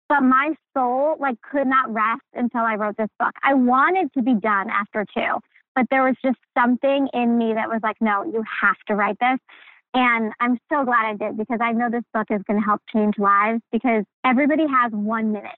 But 0.09 0.21
my 0.21 0.53
soul 0.75 1.15
like 1.19 1.37
could 1.41 1.67
not 1.67 1.91
rest 1.93 2.21
until 2.33 2.61
I 2.61 2.75
wrote 2.75 2.97
this 2.97 3.09
book. 3.19 3.33
I 3.43 3.53
wanted 3.53 4.11
to 4.13 4.21
be 4.21 4.33
done 4.33 4.69
after 4.69 5.05
two, 5.15 5.39
but 5.75 5.85
there 5.89 6.03
was 6.03 6.15
just 6.23 6.37
something 6.57 7.07
in 7.13 7.37
me 7.37 7.53
that 7.53 7.69
was 7.69 7.79
like, 7.83 7.97
no, 8.01 8.23
you 8.23 8.43
have 8.61 8.77
to 8.87 8.95
write 8.95 9.17
this. 9.19 9.39
And 9.93 10.33
I'm 10.39 10.57
so 10.71 10.83
glad 10.83 11.05
I 11.05 11.15
did 11.15 11.37
because 11.37 11.59
I 11.61 11.71
know 11.71 11.89
this 11.89 12.03
book 12.13 12.27
is 12.31 12.41
going 12.47 12.59
to 12.59 12.65
help 12.65 12.81
change 12.91 13.15
lives 13.17 13.61
because 13.71 14.03
everybody 14.25 14.65
has 14.67 14.91
one 14.91 15.31
minute. 15.31 15.57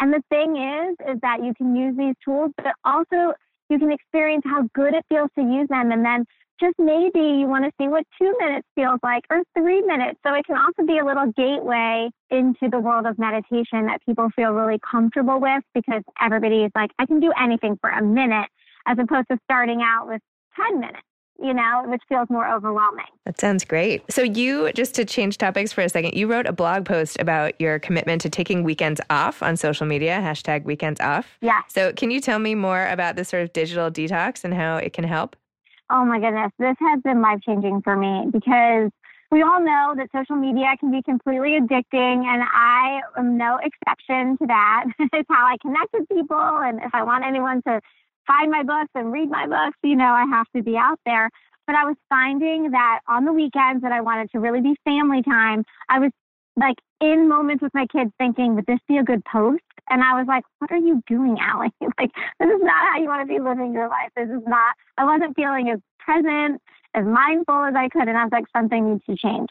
And 0.00 0.12
the 0.12 0.22
thing 0.30 0.56
is, 0.56 1.14
is 1.14 1.20
that 1.22 1.44
you 1.44 1.54
can 1.54 1.76
use 1.76 1.96
these 1.96 2.14
tools, 2.24 2.50
but 2.56 2.72
also 2.84 3.34
you 3.68 3.78
can 3.78 3.92
experience 3.92 4.42
how 4.44 4.68
good 4.74 4.94
it 4.94 5.04
feels 5.08 5.28
to 5.38 5.42
use 5.42 5.68
them. 5.68 5.92
And 5.92 6.04
then 6.04 6.24
just 6.60 6.74
maybe 6.78 7.20
you 7.20 7.46
want 7.46 7.64
to 7.64 7.72
see 7.80 7.88
what 7.88 8.04
two 8.18 8.34
minutes 8.38 8.66
feels 8.74 9.00
like 9.02 9.24
or 9.28 9.42
three 9.56 9.82
minutes. 9.82 10.18
So 10.26 10.34
it 10.34 10.46
can 10.46 10.56
also 10.56 10.86
be 10.86 10.98
a 10.98 11.04
little 11.04 11.32
gateway 11.36 12.10
into 12.30 12.70
the 12.70 12.78
world 12.78 13.06
of 13.06 13.18
meditation 13.18 13.86
that 13.86 14.00
people 14.06 14.30
feel 14.34 14.52
really 14.52 14.78
comfortable 14.88 15.40
with 15.40 15.62
because 15.74 16.02
everybody 16.20 16.62
is 16.62 16.70
like, 16.74 16.90
I 16.98 17.06
can 17.06 17.20
do 17.20 17.32
anything 17.40 17.76
for 17.80 17.90
a 17.90 18.02
minute 18.02 18.48
as 18.86 18.98
opposed 18.98 19.26
to 19.30 19.38
starting 19.44 19.80
out 19.82 20.06
with 20.08 20.20
10 20.56 20.80
minutes. 20.80 21.02
you 21.42 21.52
know, 21.52 21.82
which 21.86 22.00
feels 22.08 22.30
more 22.30 22.48
overwhelming. 22.48 23.06
That 23.24 23.40
sounds 23.40 23.64
great. 23.64 24.02
So, 24.08 24.22
you, 24.22 24.70
just 24.72 24.94
to 24.94 25.04
change 25.04 25.36
topics 25.36 25.72
for 25.72 25.80
a 25.80 25.88
second, 25.88 26.14
you 26.14 26.28
wrote 26.28 26.46
a 26.46 26.52
blog 26.52 26.84
post 26.84 27.18
about 27.18 27.60
your 27.60 27.80
commitment 27.80 28.20
to 28.22 28.30
taking 28.30 28.62
weekends 28.62 29.00
off 29.10 29.42
on 29.42 29.56
social 29.56 29.84
media, 29.84 30.20
hashtag 30.22 30.62
weekends 30.64 31.00
off. 31.00 31.36
Yeah. 31.40 31.62
So, 31.68 31.92
can 31.92 32.12
you 32.12 32.20
tell 32.20 32.38
me 32.38 32.54
more 32.54 32.86
about 32.86 33.16
this 33.16 33.28
sort 33.28 33.42
of 33.42 33.52
digital 33.52 33.90
detox 33.90 34.44
and 34.44 34.54
how 34.54 34.76
it 34.76 34.92
can 34.92 35.04
help? 35.04 35.34
Oh 35.90 36.04
my 36.04 36.20
goodness, 36.20 36.52
this 36.58 36.76
has 36.78 37.02
been 37.02 37.20
life 37.20 37.40
changing 37.44 37.82
for 37.82 37.96
me 37.96 38.26
because 38.32 38.90
we 39.30 39.42
all 39.42 39.60
know 39.60 39.94
that 39.96 40.08
social 40.14 40.36
media 40.36 40.66
can 40.78 40.92
be 40.92 41.02
completely 41.02 41.58
addicting, 41.60 42.24
and 42.24 42.42
I 42.54 43.00
am 43.18 43.36
no 43.36 43.58
exception 43.58 44.38
to 44.38 44.46
that. 44.46 44.84
it's 45.12 45.28
how 45.28 45.46
I 45.46 45.56
connect 45.60 45.92
with 45.92 46.08
people, 46.08 46.38
and 46.38 46.80
if 46.80 46.94
I 46.94 47.02
want 47.02 47.24
anyone 47.24 47.60
to 47.66 47.80
find 48.26 48.50
my 48.50 48.62
books 48.62 48.90
and 48.94 49.12
read 49.12 49.30
my 49.30 49.46
books, 49.46 49.78
you 49.82 49.96
know, 49.96 50.12
I 50.12 50.24
have 50.30 50.46
to 50.56 50.62
be 50.62 50.76
out 50.76 50.98
there. 51.04 51.30
But 51.66 51.76
I 51.76 51.84
was 51.84 51.96
finding 52.08 52.72
that 52.72 53.00
on 53.08 53.24
the 53.24 53.32
weekends 53.32 53.82
that 53.82 53.92
I 53.92 54.00
wanted 54.00 54.30
to 54.32 54.38
really 54.38 54.60
be 54.60 54.76
family 54.84 55.22
time, 55.22 55.64
I 55.88 55.98
was 55.98 56.10
like 56.56 56.76
in 57.00 57.28
moments 57.28 57.62
with 57.62 57.72
my 57.74 57.86
kids 57.86 58.10
thinking, 58.18 58.54
would 58.54 58.66
this 58.66 58.80
be 58.86 58.98
a 58.98 59.02
good 59.02 59.24
post? 59.24 59.62
And 59.90 60.02
I 60.02 60.18
was 60.18 60.26
like, 60.26 60.44
what 60.58 60.70
are 60.70 60.78
you 60.78 61.02
doing, 61.06 61.36
Ali? 61.52 61.70
like, 61.98 62.10
this 62.38 62.48
is 62.48 62.60
not 62.62 62.92
how 62.92 62.98
you 63.00 63.06
want 63.06 63.26
to 63.26 63.32
be 63.32 63.40
living 63.40 63.72
your 63.72 63.88
life. 63.88 64.10
This 64.16 64.28
is 64.28 64.42
not, 64.46 64.74
I 64.98 65.04
wasn't 65.04 65.36
feeling 65.36 65.70
as 65.70 65.80
present, 65.98 66.60
as 66.94 67.04
mindful 67.04 67.64
as 67.64 67.74
I 67.74 67.88
could. 67.88 68.08
And 68.08 68.16
I 68.16 68.24
was 68.24 68.32
like, 68.32 68.44
something 68.56 68.92
needs 68.92 69.04
to 69.06 69.16
change. 69.16 69.48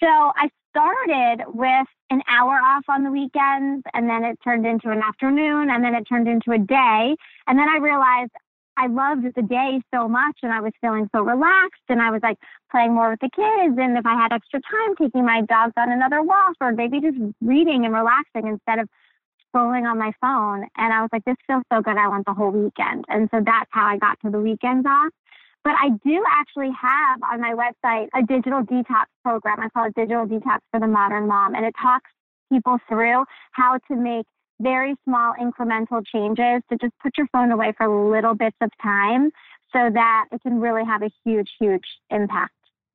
So 0.00 0.06
I 0.06 0.48
started 0.70 1.44
with 1.54 1.86
an 2.10 2.20
hour 2.28 2.54
off 2.54 2.84
on 2.88 3.04
the 3.04 3.10
weekends, 3.10 3.84
and 3.94 4.08
then 4.08 4.24
it 4.24 4.38
turned 4.42 4.66
into 4.66 4.90
an 4.90 5.00
afternoon, 5.02 5.70
and 5.70 5.84
then 5.84 5.94
it 5.94 6.04
turned 6.04 6.28
into 6.28 6.52
a 6.52 6.58
day. 6.58 7.14
And 7.46 7.58
then 7.58 7.68
I 7.68 7.78
realized 7.78 8.32
I 8.76 8.88
loved 8.88 9.22
the 9.36 9.42
day 9.42 9.80
so 9.94 10.08
much, 10.08 10.38
and 10.42 10.52
I 10.52 10.60
was 10.60 10.72
feeling 10.80 11.08
so 11.14 11.22
relaxed, 11.22 11.86
and 11.88 12.02
I 12.02 12.10
was 12.10 12.20
like 12.22 12.38
playing 12.70 12.92
more 12.92 13.10
with 13.10 13.20
the 13.20 13.30
kids. 13.30 13.78
And 13.78 13.96
if 13.96 14.04
I 14.04 14.14
had 14.14 14.32
extra 14.32 14.60
time, 14.60 14.96
taking 14.96 15.24
my 15.24 15.42
dogs 15.42 15.74
on 15.76 15.92
another 15.92 16.22
walk, 16.22 16.56
or 16.60 16.72
maybe 16.72 17.00
just 17.00 17.18
reading 17.40 17.84
and 17.84 17.94
relaxing 17.94 18.48
instead 18.48 18.80
of 18.80 18.88
scrolling 19.54 19.88
on 19.88 19.98
my 19.98 20.12
phone. 20.20 20.66
And 20.76 20.92
I 20.92 21.00
was 21.00 21.10
like, 21.12 21.24
this 21.24 21.36
feels 21.46 21.62
so 21.72 21.80
good. 21.80 21.96
I 21.96 22.08
want 22.08 22.26
the 22.26 22.34
whole 22.34 22.50
weekend. 22.50 23.04
And 23.08 23.28
so 23.32 23.40
that's 23.44 23.70
how 23.70 23.86
I 23.86 23.96
got 23.98 24.18
to 24.24 24.30
the 24.30 24.40
weekends 24.40 24.86
off. 24.86 25.12
But 25.64 25.74
I 25.80 25.88
do 26.04 26.22
actually 26.30 26.70
have 26.78 27.20
on 27.22 27.40
my 27.40 27.54
website 27.54 28.08
a 28.14 28.22
digital 28.22 28.62
detox 28.62 29.06
program. 29.22 29.60
I 29.60 29.70
call 29.70 29.86
it 29.86 29.94
Digital 29.94 30.26
Detox 30.26 30.58
for 30.70 30.78
the 30.78 30.86
Modern 30.86 31.26
Mom. 31.26 31.54
And 31.54 31.64
it 31.64 31.74
talks 31.80 32.10
people 32.52 32.78
through 32.86 33.24
how 33.52 33.78
to 33.88 33.96
make 33.96 34.26
very 34.60 34.94
small 35.04 35.32
incremental 35.40 36.04
changes 36.06 36.62
to 36.70 36.76
just 36.78 36.92
put 37.02 37.16
your 37.16 37.26
phone 37.32 37.50
away 37.50 37.72
for 37.76 37.88
little 38.10 38.34
bits 38.34 38.56
of 38.60 38.70
time 38.82 39.30
so 39.72 39.90
that 39.92 40.26
it 40.30 40.42
can 40.42 40.60
really 40.60 40.84
have 40.84 41.02
a 41.02 41.10
huge, 41.24 41.50
huge 41.58 41.84
impact 42.10 42.52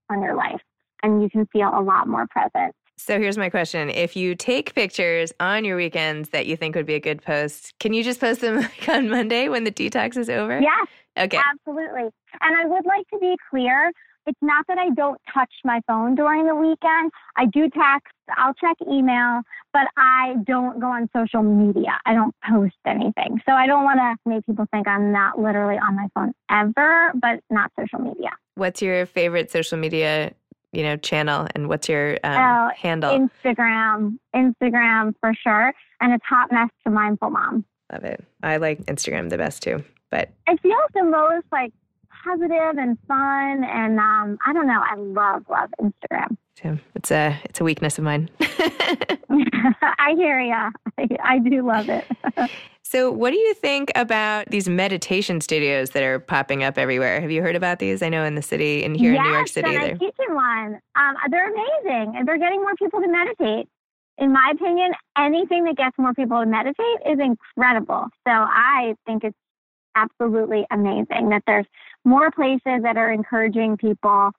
on 0.09 0.21
your 0.21 0.35
life. 0.35 0.61
And 1.01 1.23
you 1.23 1.29
can 1.29 1.47
feel 1.47 1.71
a 1.73 1.81
lot 1.81 2.07
more 2.07 2.27
present. 2.27 2.75
So 2.99 3.17
here's 3.17 3.37
my 3.37 3.49
question. 3.49 3.89
If 3.89 4.17
you 4.17 4.35
take 4.35 4.75
pictures 4.75 5.31
on 5.39 5.63
your 5.63 5.77
weekends 5.77 6.29
that 6.29 6.47
you 6.47 6.57
think 6.57 6.75
would 6.75 6.85
be 6.85 6.95
a 6.95 6.99
good 6.99 7.21
post, 7.21 7.73
can 7.79 7.93
you 7.93 8.03
just 8.03 8.19
post 8.19 8.41
them 8.41 8.57
like 8.59 8.89
on 8.89 9.09
Monday 9.09 9.47
when 9.47 9.63
the 9.63 9.71
detox 9.71 10.17
is 10.17 10.29
over? 10.29 10.59
Yes. 10.59 10.87
Okay. 11.17 11.39
Absolutely. 11.51 12.09
And 12.41 12.57
I 12.57 12.65
would 12.65 12.85
like 12.85 13.07
to 13.13 13.19
be 13.19 13.35
clear. 13.49 13.91
It's 14.27 14.37
not 14.41 14.65
that 14.67 14.77
I 14.77 14.89
don't 14.89 15.19
touch 15.33 15.51
my 15.63 15.79
phone 15.87 16.15
during 16.15 16.45
the 16.45 16.53
weekend. 16.53 17.11
I 17.37 17.45
do 17.45 17.69
text, 17.69 18.13
I'll 18.35 18.53
check 18.53 18.75
email, 18.85 19.41
but 19.71 19.87
I 19.95 20.35
don't 20.45 20.79
go 20.79 20.87
on 20.87 21.09
social 21.15 21.41
media. 21.41 21.97
I 22.05 22.13
don't 22.13 22.35
post 22.47 22.75
anything. 22.85 23.39
So 23.47 23.53
I 23.53 23.65
don't 23.65 23.85
want 23.85 23.99
to 23.99 24.29
make 24.29 24.45
people 24.45 24.65
think 24.71 24.89
I'm 24.89 25.13
not 25.13 25.39
literally 25.39 25.77
on 25.77 25.95
my 25.95 26.07
phone 26.13 26.33
ever, 26.51 27.13
but 27.15 27.39
not 27.49 27.71
social 27.79 27.99
media. 27.99 28.31
What's 28.55 28.81
your 28.81 29.05
favorite 29.05 29.49
social 29.51 29.77
media 29.77 30.33
you 30.71 30.83
know 30.83 30.97
channel 30.97 31.47
and 31.55 31.69
what's 31.69 31.89
your 31.89 32.19
um, 32.23 32.69
oh, 32.69 32.71
handle? 32.75 33.27
Instagram 33.45 34.17
instagram 34.35 35.13
for 35.19 35.33
sure 35.33 35.73
and 36.01 36.13
it's 36.13 36.25
hot 36.25 36.51
mess 36.51 36.69
to 36.83 36.91
mindful 36.91 37.29
mom. 37.29 37.65
Love 37.91 38.03
it. 38.03 38.23
I 38.43 38.57
like 38.57 38.85
instagram 38.85 39.29
the 39.29 39.37
best 39.37 39.63
too 39.63 39.83
but 40.09 40.29
it 40.47 40.59
feels 40.61 40.89
the 40.93 41.03
most 41.03 41.45
like 41.51 41.73
positive 42.23 42.77
and 42.77 42.97
fun 43.07 43.63
and 43.63 43.99
um, 43.99 44.37
i 44.45 44.53
don't 44.53 44.67
know 44.67 44.81
i 44.83 44.95
love 44.95 45.43
love 45.49 45.69
instagram 45.79 46.35
it's 46.95 47.11
a 47.11 47.39
it's 47.45 47.59
a 47.59 47.63
weakness 47.63 47.97
of 47.97 48.03
mine 48.03 48.29
i 49.99 50.13
hear 50.15 50.39
ya 50.39 50.69
I, 50.97 51.07
I 51.23 51.39
do 51.39 51.65
love 51.65 51.89
it 51.89 52.05
So, 52.91 53.11
what 53.11 53.29
do 53.29 53.37
you 53.37 53.53
think 53.53 53.91
about 53.93 54.47
these 54.49 54.67
meditation 54.67 55.41
studios 55.41 55.91
that 55.91 56.01
are 56.01 56.17
popping 56.17 56.63
up 56.63 56.75
everywhere? 56.75 57.21
Have 57.21 57.29
you 57.29 57.43
heard 57.43 57.55
about 57.55 57.77
these? 57.77 58.01
I 58.01 58.09
know 58.09 58.23
in 58.23 58.33
the 58.33 58.41
city 58.41 58.83
and 58.83 58.97
here 58.97 59.13
yes, 59.13 59.19
in 59.19 59.25
New 59.27 59.31
York 59.35 59.47
City. 59.47 59.71
Yes, 59.73 59.83
I 59.83 59.93
teach 59.93 60.15
in 60.27 60.33
one. 60.33 60.79
Um, 60.95 61.15
they're 61.29 61.53
amazing, 61.53 62.15
and 62.17 62.27
they're 62.27 62.39
getting 62.39 62.61
more 62.61 62.73
people 62.79 62.99
to 62.99 63.07
meditate. 63.07 63.67
In 64.17 64.33
my 64.33 64.53
opinion, 64.55 64.93
anything 65.15 65.65
that 65.65 65.77
gets 65.77 65.95
more 65.99 66.15
people 66.15 66.39
to 66.39 66.47
meditate 66.47 66.97
is 67.05 67.19
incredible. 67.19 68.07
So 68.27 68.33
I 68.33 68.95
think 69.05 69.23
it's 69.23 69.37
absolutely 69.95 70.65
amazing 70.71 71.29
that 71.29 71.43
there's 71.45 71.67
more 72.05 72.31
places 72.31 72.81
that 72.81 72.97
are 72.97 73.11
encouraging 73.11 73.77
people 73.77 74.31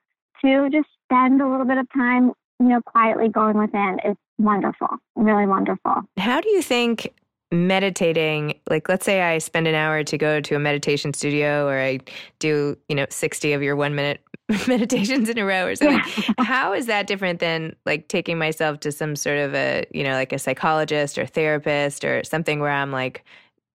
to 0.44 0.68
just 0.70 0.88
spend 1.04 1.40
a 1.40 1.48
little 1.48 1.66
bit 1.66 1.78
of 1.78 1.86
time, 1.94 2.32
you 2.58 2.68
know, 2.68 2.80
quietly 2.82 3.28
going 3.28 3.58
within. 3.58 3.98
is 4.04 4.16
wonderful, 4.38 4.88
really 5.16 5.46
wonderful. 5.46 6.02
How 6.16 6.40
do 6.40 6.48
you 6.50 6.62
think 6.62 7.12
meditating 7.52 8.54
like 8.68 8.88
let's 8.88 9.04
say 9.04 9.22
i 9.22 9.36
spend 9.38 9.66
an 9.66 9.74
hour 9.74 10.04
to 10.04 10.16
go 10.16 10.40
to 10.40 10.54
a 10.54 10.58
meditation 10.60 11.12
studio 11.12 11.66
or 11.66 11.80
i 11.80 11.98
do 12.38 12.76
you 12.88 12.94
know 12.94 13.06
60 13.10 13.52
of 13.52 13.60
your 13.60 13.74
one 13.74 13.96
minute 13.96 14.20
meditations 14.68 15.28
in 15.28 15.36
a 15.36 15.44
row 15.44 15.66
or 15.66 15.74
something 15.74 16.24
yeah. 16.28 16.34
how 16.44 16.72
is 16.72 16.86
that 16.86 17.08
different 17.08 17.40
than 17.40 17.74
like 17.86 18.06
taking 18.06 18.38
myself 18.38 18.78
to 18.78 18.92
some 18.92 19.16
sort 19.16 19.38
of 19.38 19.52
a 19.52 19.84
you 19.92 20.04
know 20.04 20.12
like 20.12 20.32
a 20.32 20.38
psychologist 20.38 21.18
or 21.18 21.26
therapist 21.26 22.04
or 22.04 22.22
something 22.22 22.60
where 22.60 22.70
i'm 22.70 22.92
like 22.92 23.24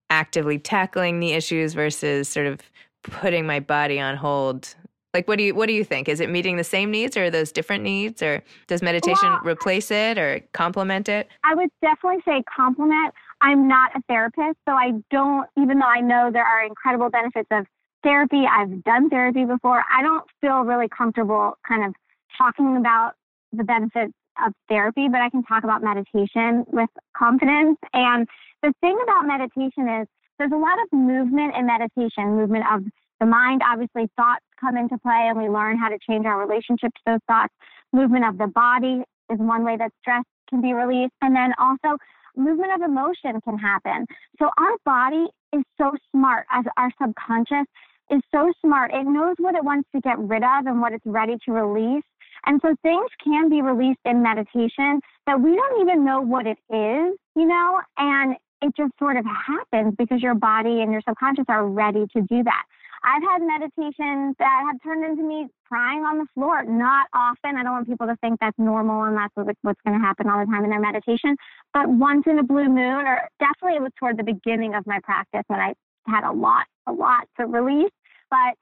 actively 0.10 0.58
tackling 0.58 1.20
the 1.20 1.34
issues 1.34 1.74
versus 1.74 2.30
sort 2.30 2.48
of 2.48 2.62
putting 3.04 3.46
my 3.46 3.60
body 3.60 4.00
on 4.00 4.16
hold 4.16 4.74
like 5.16 5.28
what 5.28 5.38
do 5.40 5.44
you 5.44 5.56
what 5.56 5.68
do 5.68 5.74
you 5.74 5.84
think 5.84 6.08
is 6.08 6.20
it 6.20 6.30
meeting 6.30 6.58
the 6.58 6.64
same 6.64 6.92
needs 6.92 7.18
or 7.18 7.26
are 7.26 7.30
those 7.32 7.52
different 7.52 7.84
needs 7.84 8.22
or 8.22 8.44
does 8.68 8.84
meditation 8.84 9.30
well, 9.30 9.42
replace 9.44 9.90
it 9.90 10.20
or 10.20 10.40
complement 10.54 11.10
it 11.10 11.28
i 11.44 11.56
would 11.56 11.70
definitely 11.82 12.22
say 12.26 12.44
complement 12.56 13.14
I'm 13.42 13.68
not 13.68 13.92
a 13.96 14.02
therapist, 14.08 14.58
so 14.68 14.74
I 14.74 14.92
don't, 15.12 15.48
even 15.58 15.80
though 15.80 15.88
I 15.88 16.02
know 16.02 16.30
there 16.32 16.46
are 16.46 16.66
incredible 16.66 17.10
benefits 17.10 17.48
of 17.52 17.66
therapy, 18.04 18.44
I've 18.50 18.84
done 18.84 19.10
therapy 19.10 19.46
before, 19.46 19.84
I 19.92 20.02
don't 20.02 20.24
feel 20.42 20.62
really 20.62 20.88
comfortable 20.88 21.58
kind 21.68 21.86
of 21.86 21.94
talking 22.38 22.78
about 22.78 23.14
the 23.52 23.64
benefits 23.64 24.14
of 24.46 24.54
therapy, 24.70 25.08
but 25.10 25.22
I 25.22 25.30
can 25.30 25.44
talk 25.44 25.64
about 25.64 25.84
meditation 25.84 26.66
with 26.68 26.90
confidence. 27.16 27.78
And 27.94 28.28
the 28.62 28.74
thing 28.82 28.98
about 29.04 29.26
meditation 29.28 29.90
is 30.02 30.08
there's 30.38 30.52
a 30.52 30.58
lot 30.58 30.78
of 30.82 30.92
movement 30.92 31.56
in 31.56 31.66
meditation, 31.66 32.36
movement 32.36 32.66
of 32.72 32.84
the 33.20 33.26
mind. 33.26 33.62
Obviously, 33.66 34.10
thoughts 34.16 34.45
come 34.60 34.78
into 34.78 34.98
play 34.98 35.28
and 35.30 35.38
we 35.38 35.50
learn 35.50 35.78
how 35.78 35.90
to 35.90 35.98
change 36.08 36.26
our 36.26 36.40
relationship 36.40 36.94
to 36.94 37.02
those 37.06 37.20
thoughts. 37.28 37.54
Movement 37.94 38.26
of 38.26 38.38
the 38.38 38.48
body 38.48 39.04
is 39.32 39.40
one 39.40 39.64
way 39.64 39.78
that 39.78 39.92
stress 40.02 40.24
can 40.50 40.62
be 40.62 40.74
released. 40.74 41.14
And 41.22 41.36
then 41.36 41.54
also 41.60 41.98
movement 42.36 42.74
of 42.76 42.82
emotion 42.82 43.40
can 43.42 43.58
happen. 43.58 44.06
So 44.40 44.50
our 44.58 44.78
body 44.86 45.26
is 45.54 45.64
so 45.78 45.92
smart 46.12 46.46
as 46.52 46.66
our 46.78 46.92
subconscious 47.02 47.66
is 48.12 48.22
so 48.34 48.52
smart. 48.64 48.94
It 48.94 49.06
knows 49.06 49.36
what 49.40 49.56
it 49.56 49.64
wants 49.64 49.90
to 49.96 50.02
get 50.02 50.20
rid 50.20 50.44
of 50.44 50.68
and 50.68 50.82
what 50.82 50.94
it's 50.94 51.06
ready 51.06 51.38
to 51.46 51.52
release. 51.52 52.04
And 52.46 52.60
so 52.62 52.76
things 52.84 53.10
can 53.24 53.50
be 53.50 53.62
released 53.62 54.02
in 54.06 54.22
meditation 54.22 55.00
that 55.26 55.40
we 55.42 55.56
don't 55.56 55.82
even 55.82 56.06
know 56.06 56.22
what 56.22 56.46
it 56.46 56.60
is, 56.70 57.18
you 57.36 57.46
know, 57.48 57.82
and 57.98 58.36
it 58.62 58.76
just 58.78 58.92
sort 59.00 59.18
of 59.18 59.26
happens 59.26 59.96
because 59.98 60.22
your 60.22 60.36
body 60.36 60.82
and 60.82 60.92
your 60.92 61.02
subconscious 61.08 61.46
are 61.48 61.66
ready 61.66 62.06
to 62.16 62.22
do 62.22 62.44
that. 62.44 62.64
I've 63.06 63.22
had 63.22 63.42
meditations 63.46 64.36
that 64.40 64.64
have 64.66 64.82
turned 64.82 65.06
into 65.06 65.22
me 65.22 65.48
crying 65.68 66.02
on 66.02 66.18
the 66.18 66.26
floor. 66.34 66.64
Not 66.64 67.06
often. 67.14 67.56
I 67.56 67.62
don't 67.62 67.74
want 67.74 67.88
people 67.88 68.08
to 68.08 68.16
think 68.18 68.40
that's 68.40 68.58
normal 68.58 69.04
and 69.04 69.16
that's 69.16 69.34
what's 69.36 69.80
going 69.86 70.00
to 70.00 70.04
happen 70.04 70.28
all 70.28 70.40
the 70.40 70.52
time 70.52 70.64
in 70.64 70.72
their 70.72 70.80
meditation. 70.80 71.38
But 71.72 71.88
once 71.88 72.24
in 72.26 72.40
a 72.40 72.44
blue 72.44 72.68
moon, 72.68 73.06
or 73.06 73.30
definitely 73.40 73.78
it 73.78 73.84
was 73.84 73.92
toward 74.00 74.18
the 74.18 74.24
beginning 74.24 74.74
of 74.74 74.88
my 74.88 75.00
practice 75.04 75.44
when 75.48 75.60
I 75.60 75.74
had 76.08 76.24
a 76.24 76.34
lot, 76.34 76.66
a 76.88 76.92
lot 76.92 77.28
to 77.40 77.46
release. 77.46 77.94
But 78.32 78.58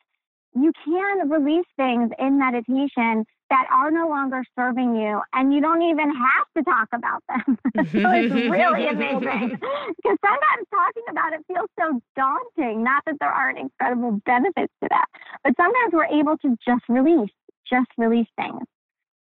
you 0.56 0.74
can 0.84 1.30
release 1.30 1.66
things 1.78 2.12
in 2.20 2.38
meditation 2.38 3.26
that 3.54 3.68
are 3.72 3.92
no 3.92 4.08
longer 4.08 4.44
serving 4.58 4.96
you, 4.96 5.22
and 5.34 5.54
you 5.54 5.62
don't 5.62 5.84
even 5.84 6.10
have 6.10 6.48
to 6.58 6.64
talk 6.64 6.90
about 6.92 7.22
them. 7.30 7.58
so 7.94 8.10
it's 8.10 8.34
really 8.50 8.88
amazing 8.88 9.50
because 10.02 10.18
sometimes 10.26 10.66
talking 10.74 11.04
about 11.12 11.34
it 11.34 11.46
feels 11.48 11.70
so 11.80 12.02
daunting. 12.16 12.84
Not 12.84 13.04
that 13.06 13.18
there 13.20 13.30
aren't 13.30 13.60
incredible 13.60 14.20
benefits 14.26 14.74
to 14.82 14.90
that, 14.90 15.06
but 15.44 15.54
sometimes 15.56 15.94
we're 15.94 16.06
able 16.06 16.36
to 16.40 16.58
just 16.66 16.82
release, 16.90 17.30
just 17.70 17.90
release 17.96 18.28
things. 18.38 18.64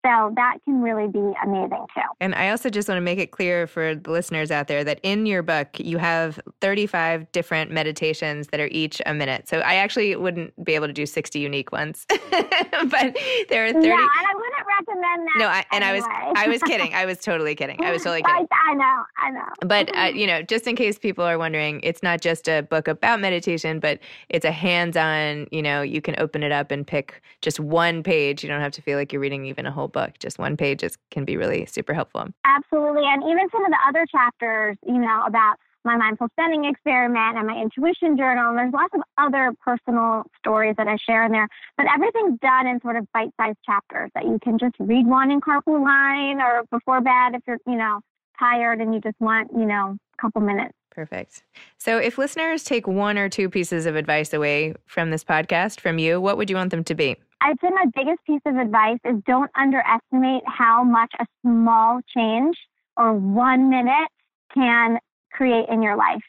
So 0.05 0.33
that 0.35 0.59
can 0.65 0.83
really 0.83 1.09
be 1.09 1.33
amazing 1.45 1.87
too. 1.95 2.01
And 2.21 2.35
I 2.35 2.51
also 2.51 2.71
just 2.71 2.89
want 2.89 2.97
to 2.97 3.03
make 3.03 3.19
it 3.19 3.31
clear 3.31 3.67
for 3.67 3.95
the 3.95 4.11
listeners 4.11 4.51
out 4.51 4.67
there 4.67 4.83
that 4.83 4.99
in 5.03 5.27
your 5.27 5.43
book, 5.43 5.69
you 5.79 5.99
have 5.99 6.41
35 6.61 7.31
different 7.31 7.71
meditations 7.71 8.49
that 8.49 8.59
are 8.59 8.69
each 8.69 9.01
a 9.07 9.15
minute. 9.15 9.49
So 9.49 9.59
I 9.61 9.77
actually 9.77 10.17
wouldn't 10.17 10.65
be 10.65 10.75
able 10.75 10.89
to 10.89 10.93
do 10.93 11.07
60 11.07 11.39
unique 11.39 11.71
ones, 11.71 12.05
but 12.09 13.17
there 13.49 13.67
are 13.67 13.73
30. 13.73 13.87
Yeah, 13.87 13.95
and 13.95 14.27
I 14.27 14.35
wouldn't 14.35 14.62
recommend 14.87 15.27
that. 15.27 15.39
No, 15.39 15.47
I, 15.47 15.65
and 15.73 15.85
anyway. 15.85 16.07
I 16.11 16.29
was 16.29 16.35
I 16.37 16.49
was 16.49 16.63
kidding. 16.63 16.95
I 16.95 17.05
was 17.05 17.19
totally 17.19 17.55
kidding. 17.55 17.83
I 17.83 17.91
was 17.91 18.03
totally 18.03 18.23
kidding. 18.23 18.47
I, 18.53 18.71
I 18.71 18.75
know, 18.75 19.03
I 19.19 19.31
know. 19.31 19.49
But 19.67 19.97
uh, 19.97 20.03
you 20.15 20.27
know, 20.27 20.43
just 20.43 20.67
in 20.67 20.77
case 20.77 20.99
people 20.99 21.25
are 21.25 21.39
wondering, 21.39 21.81
it's 21.83 22.03
not 22.03 22.21
just 22.21 22.49
a 22.49 22.63
book 22.63 22.89
about 22.89 23.21
meditation, 23.21 23.81
but 23.81 23.99
it's 24.29 24.45
a 24.45 24.53
hands-on. 24.53 25.49
You 25.51 25.63
know, 25.63 25.83
you 25.83 26.01
can 26.01 26.15
open 26.19 26.43
it 26.43 26.53
up 26.53 26.71
and 26.71 26.87
pick 26.87 27.23
just 27.41 27.61
one 27.61 28.03
page. 28.03 28.43
You 28.43 28.49
don't 28.49 28.61
have 28.61 28.73
to 28.73 28.83
feel 28.83 28.99
like 28.99 29.13
you're 29.13 29.23
reading 29.23 29.47
even 29.47 29.67
a 29.67 29.73
whole 29.73 29.89
book. 29.89 30.19
Just 30.19 30.39
one 30.39 30.57
page 30.57 30.83
is, 30.83 30.97
can 31.11 31.25
be 31.25 31.37
really 31.37 31.67
super 31.67 31.95
helpful. 31.95 32.29
Absolutely. 32.45 33.05
And 33.05 33.23
even 33.25 33.49
some 33.51 33.65
of 33.65 33.71
the 33.71 33.79
other 33.89 34.07
chapters, 34.11 34.77
you 34.87 34.99
know, 34.99 35.23
about 35.27 35.57
my 35.85 35.97
mindful 35.97 36.29
spending 36.33 36.65
experiment 36.65 37.37
and 37.37 37.47
my 37.47 37.61
intuition 37.61 38.17
journal. 38.17 38.51
And 38.51 38.59
there's 38.59 38.73
lots 38.73 38.95
of 38.95 39.03
other 39.19 39.53
personal 39.65 40.25
stories 40.39 40.75
that 40.79 40.89
I 40.89 40.97
share 40.97 41.25
in 41.25 41.33
there. 41.33 41.49
But 41.77 41.87
everything's 41.93 42.39
done 42.41 42.67
in 42.67 42.81
sort 42.81 42.97
of 42.97 43.07
bite 43.13 43.31
sized 43.41 43.59
chapters 43.65 44.11
that 44.15 44.25
you 44.25 44.39
can 44.43 44.59
just 44.59 44.75
read 44.79 45.07
one 45.07 45.31
in 45.31 45.41
carpool 45.41 45.83
line 45.83 46.41
or 46.41 46.65
before 46.71 47.01
bed 47.01 47.35
if 47.35 47.43
you're, 47.47 47.59
you 47.67 47.77
know, 47.77 48.01
tired 48.39 48.81
and 48.81 48.95
you 48.95 49.01
just 49.01 49.21
want, 49.21 49.51
you 49.53 49.67
know, 49.67 49.97
a 50.19 50.23
couple 50.23 50.41
minutes. 50.41 50.75
Perfect. 50.91 51.43
So, 51.79 51.97
if 51.97 52.19
listeners 52.19 52.65
take 52.65 52.87
one 52.87 53.17
or 53.17 53.31
two 53.31 53.49
pieces 53.49 53.87
of 53.87 53.97
advice 53.97 54.35
away 54.35 54.75
from 54.85 55.11
this 55.11 55.25
podcast 55.25 55.81
from 55.81 55.99
you, 55.99 56.21
what 56.21 56.37
would 56.37 56.51
you 56.51 56.57
want 56.57 56.71
them 56.71 56.85
to 56.85 56.95
be? 56.95 57.17
I'd 57.41 57.57
say 57.63 57.71
my 57.71 57.87
biggest 57.95 58.19
piece 58.27 58.43
of 58.47 58.57
advice 58.57 58.99
is 59.05 59.17
don't 59.27 59.51
underestimate 59.57 60.43
how 60.47 60.85
much 60.85 61.11
a 61.19 61.27
small 61.41 62.01
change 62.15 62.57
or 62.97 63.15
one 63.15 63.71
minute 63.71 64.09
can 64.55 64.99
create 65.33 65.69
in 65.69 65.83
your 65.83 65.97
life. 65.97 66.23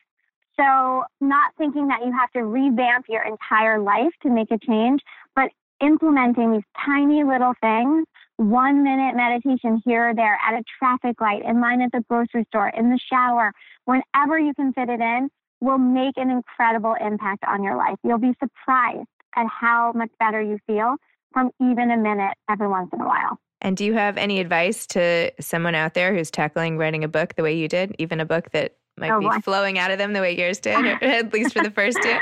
So, 0.60 1.04
not 1.20 1.52
thinking 1.58 1.88
that 1.88 2.06
you 2.06 2.12
have 2.12 2.32
to 2.32 2.44
revamp 2.44 3.06
your 3.10 3.24
entire 3.24 3.80
life 3.80 4.12
to 4.22 4.30
make 4.30 4.52
a 4.52 4.60
change, 4.60 5.02
but 5.36 5.50
implementing 5.82 6.54
these 6.54 6.64
tiny 6.86 7.24
little 7.24 7.54
things 7.60 8.06
one 8.38 8.84
minute 8.84 9.16
meditation 9.16 9.82
here 9.86 10.10
or 10.10 10.16
there 10.16 10.38
at 10.46 10.54
a 10.54 10.64
traffic 10.80 11.20
light, 11.22 11.44
in 11.46 11.62
line 11.62 11.82
at 11.82 11.92
the 11.92 12.04
grocery 12.10 12.46
store, 12.50 12.70
in 12.70 12.90
the 12.90 13.00
shower, 13.12 13.52
whenever 13.86 14.40
you 14.40 14.54
can 14.56 14.74
fit 14.74 14.90
it 14.90 15.00
in, 15.00 15.30
will 15.62 15.78
make 15.78 16.18
an 16.18 16.30
incredible 16.30 16.96
impact 17.00 17.44
on 17.48 17.64
your 17.64 17.78
life. 17.78 17.96
You'll 18.04 18.18
be 18.18 18.34
surprised 18.40 19.08
at 19.36 19.46
how 19.48 19.94
much 19.94 20.10
better 20.20 20.42
you 20.42 20.58
feel 20.68 20.96
from 21.32 21.52
even 21.62 21.92
a 21.92 21.98
minute 21.98 22.34
every 22.50 22.68
once 22.68 22.90
in 22.94 23.02
a 23.02 23.08
while. 23.08 23.40
And 23.62 23.78
do 23.78 23.86
you 23.86 23.94
have 23.94 24.18
any 24.18 24.40
advice 24.40 24.86
to 24.88 25.32
someone 25.40 25.74
out 25.74 25.94
there 25.94 26.14
who's 26.14 26.30
tackling 26.30 26.78
writing 26.78 27.04
a 27.04 27.08
book 27.08 27.36
the 27.36 27.44
way 27.44 27.56
you 27.56 27.68
did, 27.68 27.96
even 27.98 28.20
a 28.20 28.26
book 28.26 28.52
that 28.52 28.76
might 28.98 29.12
Oh, 29.12 29.20
be 29.20 29.26
boy. 29.28 29.40
flowing 29.40 29.78
out 29.80 29.92
of 29.92 29.98
them 29.98 30.14
the 30.14 30.22
way 30.22 30.38
yours 30.38 30.60
did, 30.60 30.86
at 31.04 31.34
least 31.34 31.54
for 31.54 31.64
the 31.64 31.72
first 31.72 31.98
two? 32.02 32.16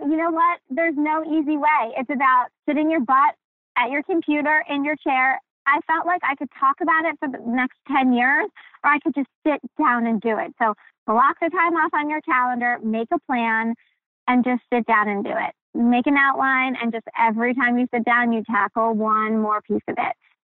You 0.00 0.16
know 0.16 0.30
what? 0.30 0.60
There's 0.70 0.94
no 0.96 1.24
easy 1.24 1.56
way. 1.56 1.92
It's 1.96 2.10
about 2.10 2.46
sitting 2.68 2.90
your 2.90 3.00
butt 3.00 3.34
at 3.76 3.90
your 3.90 4.02
computer 4.02 4.64
in 4.68 4.84
your 4.84 4.96
chair. 4.96 5.40
I 5.66 5.80
felt 5.86 6.06
like 6.06 6.20
I 6.22 6.34
could 6.36 6.48
talk 6.58 6.76
about 6.80 7.04
it 7.06 7.16
for 7.18 7.28
the 7.28 7.38
next 7.50 7.78
10 7.88 8.12
years, 8.12 8.46
or 8.84 8.90
I 8.90 8.98
could 9.00 9.14
just 9.14 9.28
sit 9.46 9.60
down 9.78 10.06
and 10.06 10.20
do 10.20 10.38
it. 10.38 10.54
So 10.62 10.74
block 11.06 11.36
the 11.40 11.50
time 11.50 11.74
off 11.74 11.92
on 11.92 12.08
your 12.08 12.20
calendar, 12.22 12.78
make 12.82 13.08
a 13.12 13.18
plan, 13.20 13.74
and 14.28 14.44
just 14.44 14.62
sit 14.72 14.86
down 14.86 15.08
and 15.08 15.24
do 15.24 15.30
it. 15.30 15.54
Make 15.74 16.06
an 16.06 16.16
outline, 16.16 16.76
and 16.80 16.92
just 16.92 17.04
every 17.18 17.54
time 17.54 17.78
you 17.78 17.86
sit 17.92 18.04
down, 18.04 18.32
you 18.32 18.42
tackle 18.44 18.94
one 18.94 19.38
more 19.40 19.60
piece 19.60 19.82
of 19.88 19.96
it. 19.98 20.12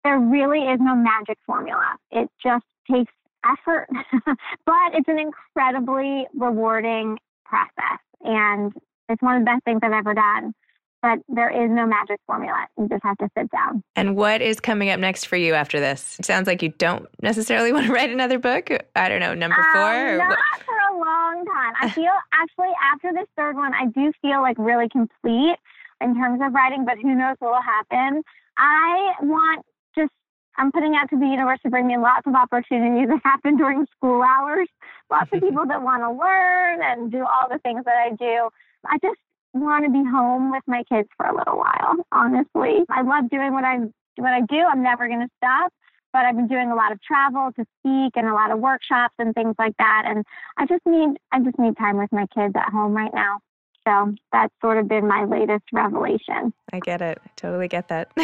There 0.05 0.19
really 0.19 0.61
is 0.61 0.79
no 0.81 0.95
magic 0.95 1.39
formula. 1.47 1.97
It 2.11 2.31
just 2.43 2.65
takes 2.91 3.13
effort, 3.45 3.89
but 4.67 4.95
it's 4.95 5.09
an 5.09 5.19
incredibly 5.19 6.27
rewarding 6.35 7.19
process. 7.45 8.01
And 8.23 8.73
it's 9.09 9.23
one 9.23 9.37
of 9.37 9.43
the 9.43 9.47
best 9.47 9.65
things 9.65 9.81
I've 9.83 9.93
ever 9.93 10.15
done. 10.15 10.55
But 11.01 11.21
there 11.29 11.49
is 11.49 11.71
no 11.71 11.87
magic 11.87 12.19
formula. 12.27 12.67
You 12.77 12.89
just 12.89 13.05
have 13.05 13.17
to 13.19 13.29
sit 13.39 13.49
down. 13.53 13.85
And 13.95 14.17
what 14.17 14.43
is 14.43 14.59
coming 14.59 14.91
up 14.91 14.99
next 14.99 15.27
for 15.27 15.37
you 15.37 15.55
after 15.55 15.79
this? 15.79 16.19
It 16.19 16.25
sounds 16.25 16.49
like 16.49 16.61
you 16.61 16.71
don't 16.71 17.07
necessarily 17.23 17.73
want 17.75 17.87
to 17.87 17.93
write 17.93 18.11
another 18.11 18.39
book. 18.39 18.69
I 18.97 19.09
don't 19.09 19.21
know, 19.21 19.35
number 19.35 19.65
four? 19.73 20.13
Um, 20.13 20.19
not 20.19 20.31
what? 20.31 20.63
for 20.65 20.75
a 20.75 20.99
long 20.99 21.45
time. 21.47 21.75
I 21.81 21.91
feel 21.95 22.11
actually 22.33 22.75
after 22.93 23.13
this 23.13 23.29
third 23.37 23.55
one, 23.55 23.73
I 23.75 23.87
do 23.87 24.13
feel 24.21 24.43
like 24.43 24.57
really 24.59 24.89
complete 24.89 25.57
in 26.01 26.15
terms 26.15 26.41
of 26.43 26.53
writing, 26.53 26.85
but 26.85 26.97
who 26.99 27.15
knows 27.15 27.37
what 27.39 27.53
will 27.53 27.63
happen. 27.63 28.23
I 28.57 29.13
want 29.23 29.65
just, 29.97 30.11
I'm 30.59 30.73
putting 30.73 30.95
out 30.95 31.09
to 31.11 31.19
the 31.19 31.27
universe 31.27 31.61
to 31.63 31.71
bring 31.71 31.87
me 31.87 31.97
lots 31.97 32.27
of 32.27 32.35
opportunities 32.35 33.09
that 33.09 33.21
happen 33.25 33.57
during 33.57 33.87
school 33.97 34.23
hours. 34.23 34.69
Lots 35.11 35.31
of 35.33 35.41
people 35.47 35.67
that 35.67 35.83
want 35.83 36.03
to 36.03 36.11
learn 36.11 36.83
and 36.83 37.11
do 37.11 37.21
all 37.21 37.49
the 37.51 37.59
things 37.61 37.85
that 37.85 37.97
I 37.97 38.11
do. 38.17 38.51
I 38.87 38.99
just 39.03 39.19
want 39.55 39.85
to 39.85 39.91
be 39.91 40.05
home 40.05 40.51
with 40.51 40.63
my 40.67 40.83
kids 40.85 41.09
for 41.17 41.27
a 41.27 41.37
little 41.37 41.57
while, 41.57 41.97
honestly. 42.13 42.85
I 42.91 43.03
love 43.03 43.31
doing 43.31 43.55
what 43.55 43.65
I 43.65 43.79
what 44.17 44.33
I 44.33 44.41
do. 44.43 44.59
I'm 44.59 44.83
never 44.83 45.07
going 45.07 45.21
to 45.21 45.31
stop 45.37 45.73
but 46.13 46.25
I've 46.25 46.37
been 46.37 46.49
doing 46.49 46.71
a 46.71 46.75
lot 46.75 46.91
of 46.91 47.01
travel 47.03 47.53
to 47.53 47.65
speak 47.79 48.13
and 48.17 48.27
a 48.27 48.35
lot 48.35 48.51
of 48.51 48.59
workshops 48.59 49.15
and 49.19 49.35
things 49.35 49.55
like 49.59 49.77
that. 49.79 50.05
And 50.07 50.25
I 50.57 50.67
just 50.67 50.85
need 50.87 51.19
I 51.33 51.41
just 51.41 51.59
need 51.59 51.77
time 51.77 51.97
with 51.97 52.11
my 52.13 52.27
kids 52.35 52.55
at 52.57 52.73
home 52.73 52.93
right 52.93 53.13
now. 53.15 53.41
So 53.89 54.15
that's 54.33 54.53
sort 54.61 54.77
of 54.77 54.87
been 54.87 55.07
my 55.09 55.25
latest 55.25 55.65
revelation. 55.73 56.53
I 56.75 56.81
get 56.81 57.01
it. 57.01 57.19
I 57.25 57.31
totally 57.37 57.69
get 57.69 57.89
that. 57.89 58.11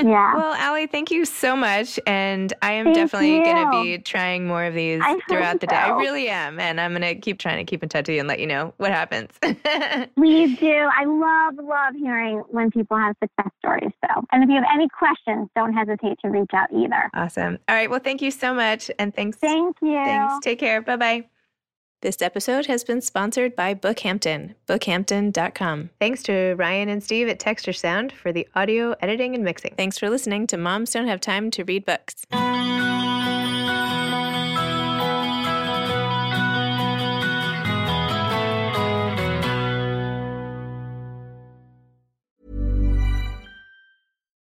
Yeah. 0.00 0.34
well, 0.34 0.56
Ali, 0.58 0.86
thank 0.86 1.10
you 1.10 1.24
so 1.24 1.54
much. 1.54 2.00
And 2.06 2.52
I 2.62 2.72
am 2.72 2.86
Thank 2.86 2.96
definitely 2.96 3.40
going 3.40 3.70
to 3.70 3.82
be 3.82 3.98
trying 3.98 4.46
more 4.46 4.64
of 4.64 4.74
these 4.74 5.00
I 5.04 5.18
throughout 5.28 5.60
the 5.60 5.66
day. 5.66 5.76
I 5.76 5.90
really 5.90 6.28
am. 6.28 6.58
And 6.58 6.80
I'm 6.80 6.92
going 6.92 7.02
to 7.02 7.14
keep 7.14 7.38
trying 7.38 7.58
to 7.58 7.68
keep 7.68 7.82
in 7.82 7.88
touch 7.88 8.08
with 8.08 8.14
you 8.14 8.20
and 8.20 8.28
let 8.28 8.40
you 8.40 8.46
know 8.46 8.72
what 8.78 8.90
happens. 8.92 9.30
Please 10.16 10.58
do. 10.58 10.72
I 10.72 11.04
love, 11.04 11.64
love 11.64 11.94
hearing 11.94 12.42
when 12.48 12.70
people 12.70 12.96
have 12.96 13.14
success 13.22 13.52
stories. 13.58 13.92
So, 14.06 14.24
and 14.32 14.42
if 14.42 14.48
you 14.48 14.56
have 14.56 14.64
any 14.72 14.88
questions, 14.88 15.48
don't 15.54 15.74
hesitate 15.74 16.18
to 16.24 16.30
reach 16.30 16.50
out 16.54 16.72
either. 16.72 17.10
awesome. 17.14 17.58
All 17.68 17.74
right. 17.74 17.90
Well, 17.90 18.00
thank 18.00 18.22
you 18.22 18.30
so 18.30 18.54
much. 18.54 18.90
And 18.98 19.14
thanks. 19.14 19.36
Thank 19.38 19.76
you. 19.82 19.92
Thanks. 19.92 20.34
Take 20.42 20.58
care. 20.60 20.80
Bye 20.80 20.96
bye. 20.96 21.29
This 22.02 22.22
episode 22.22 22.64
has 22.64 22.82
been 22.82 23.02
sponsored 23.02 23.54
by 23.54 23.74
Bookhampton, 23.74 24.54
bookhampton.com. 24.66 25.90
Thanks 25.98 26.22
to 26.22 26.54
Ryan 26.54 26.88
and 26.88 27.04
Steve 27.04 27.28
at 27.28 27.38
Texture 27.38 27.74
Sound 27.74 28.10
for 28.10 28.32
the 28.32 28.48
audio 28.54 28.96
editing 29.02 29.34
and 29.34 29.44
mixing. 29.44 29.74
Thanks 29.76 29.98
for 29.98 30.08
listening 30.08 30.46
to 30.46 30.56
Moms 30.56 30.92
Don't 30.92 31.08
Have 31.08 31.20
Time 31.20 31.50
to 31.50 31.64
Read 31.64 31.84
Books. 31.84 32.24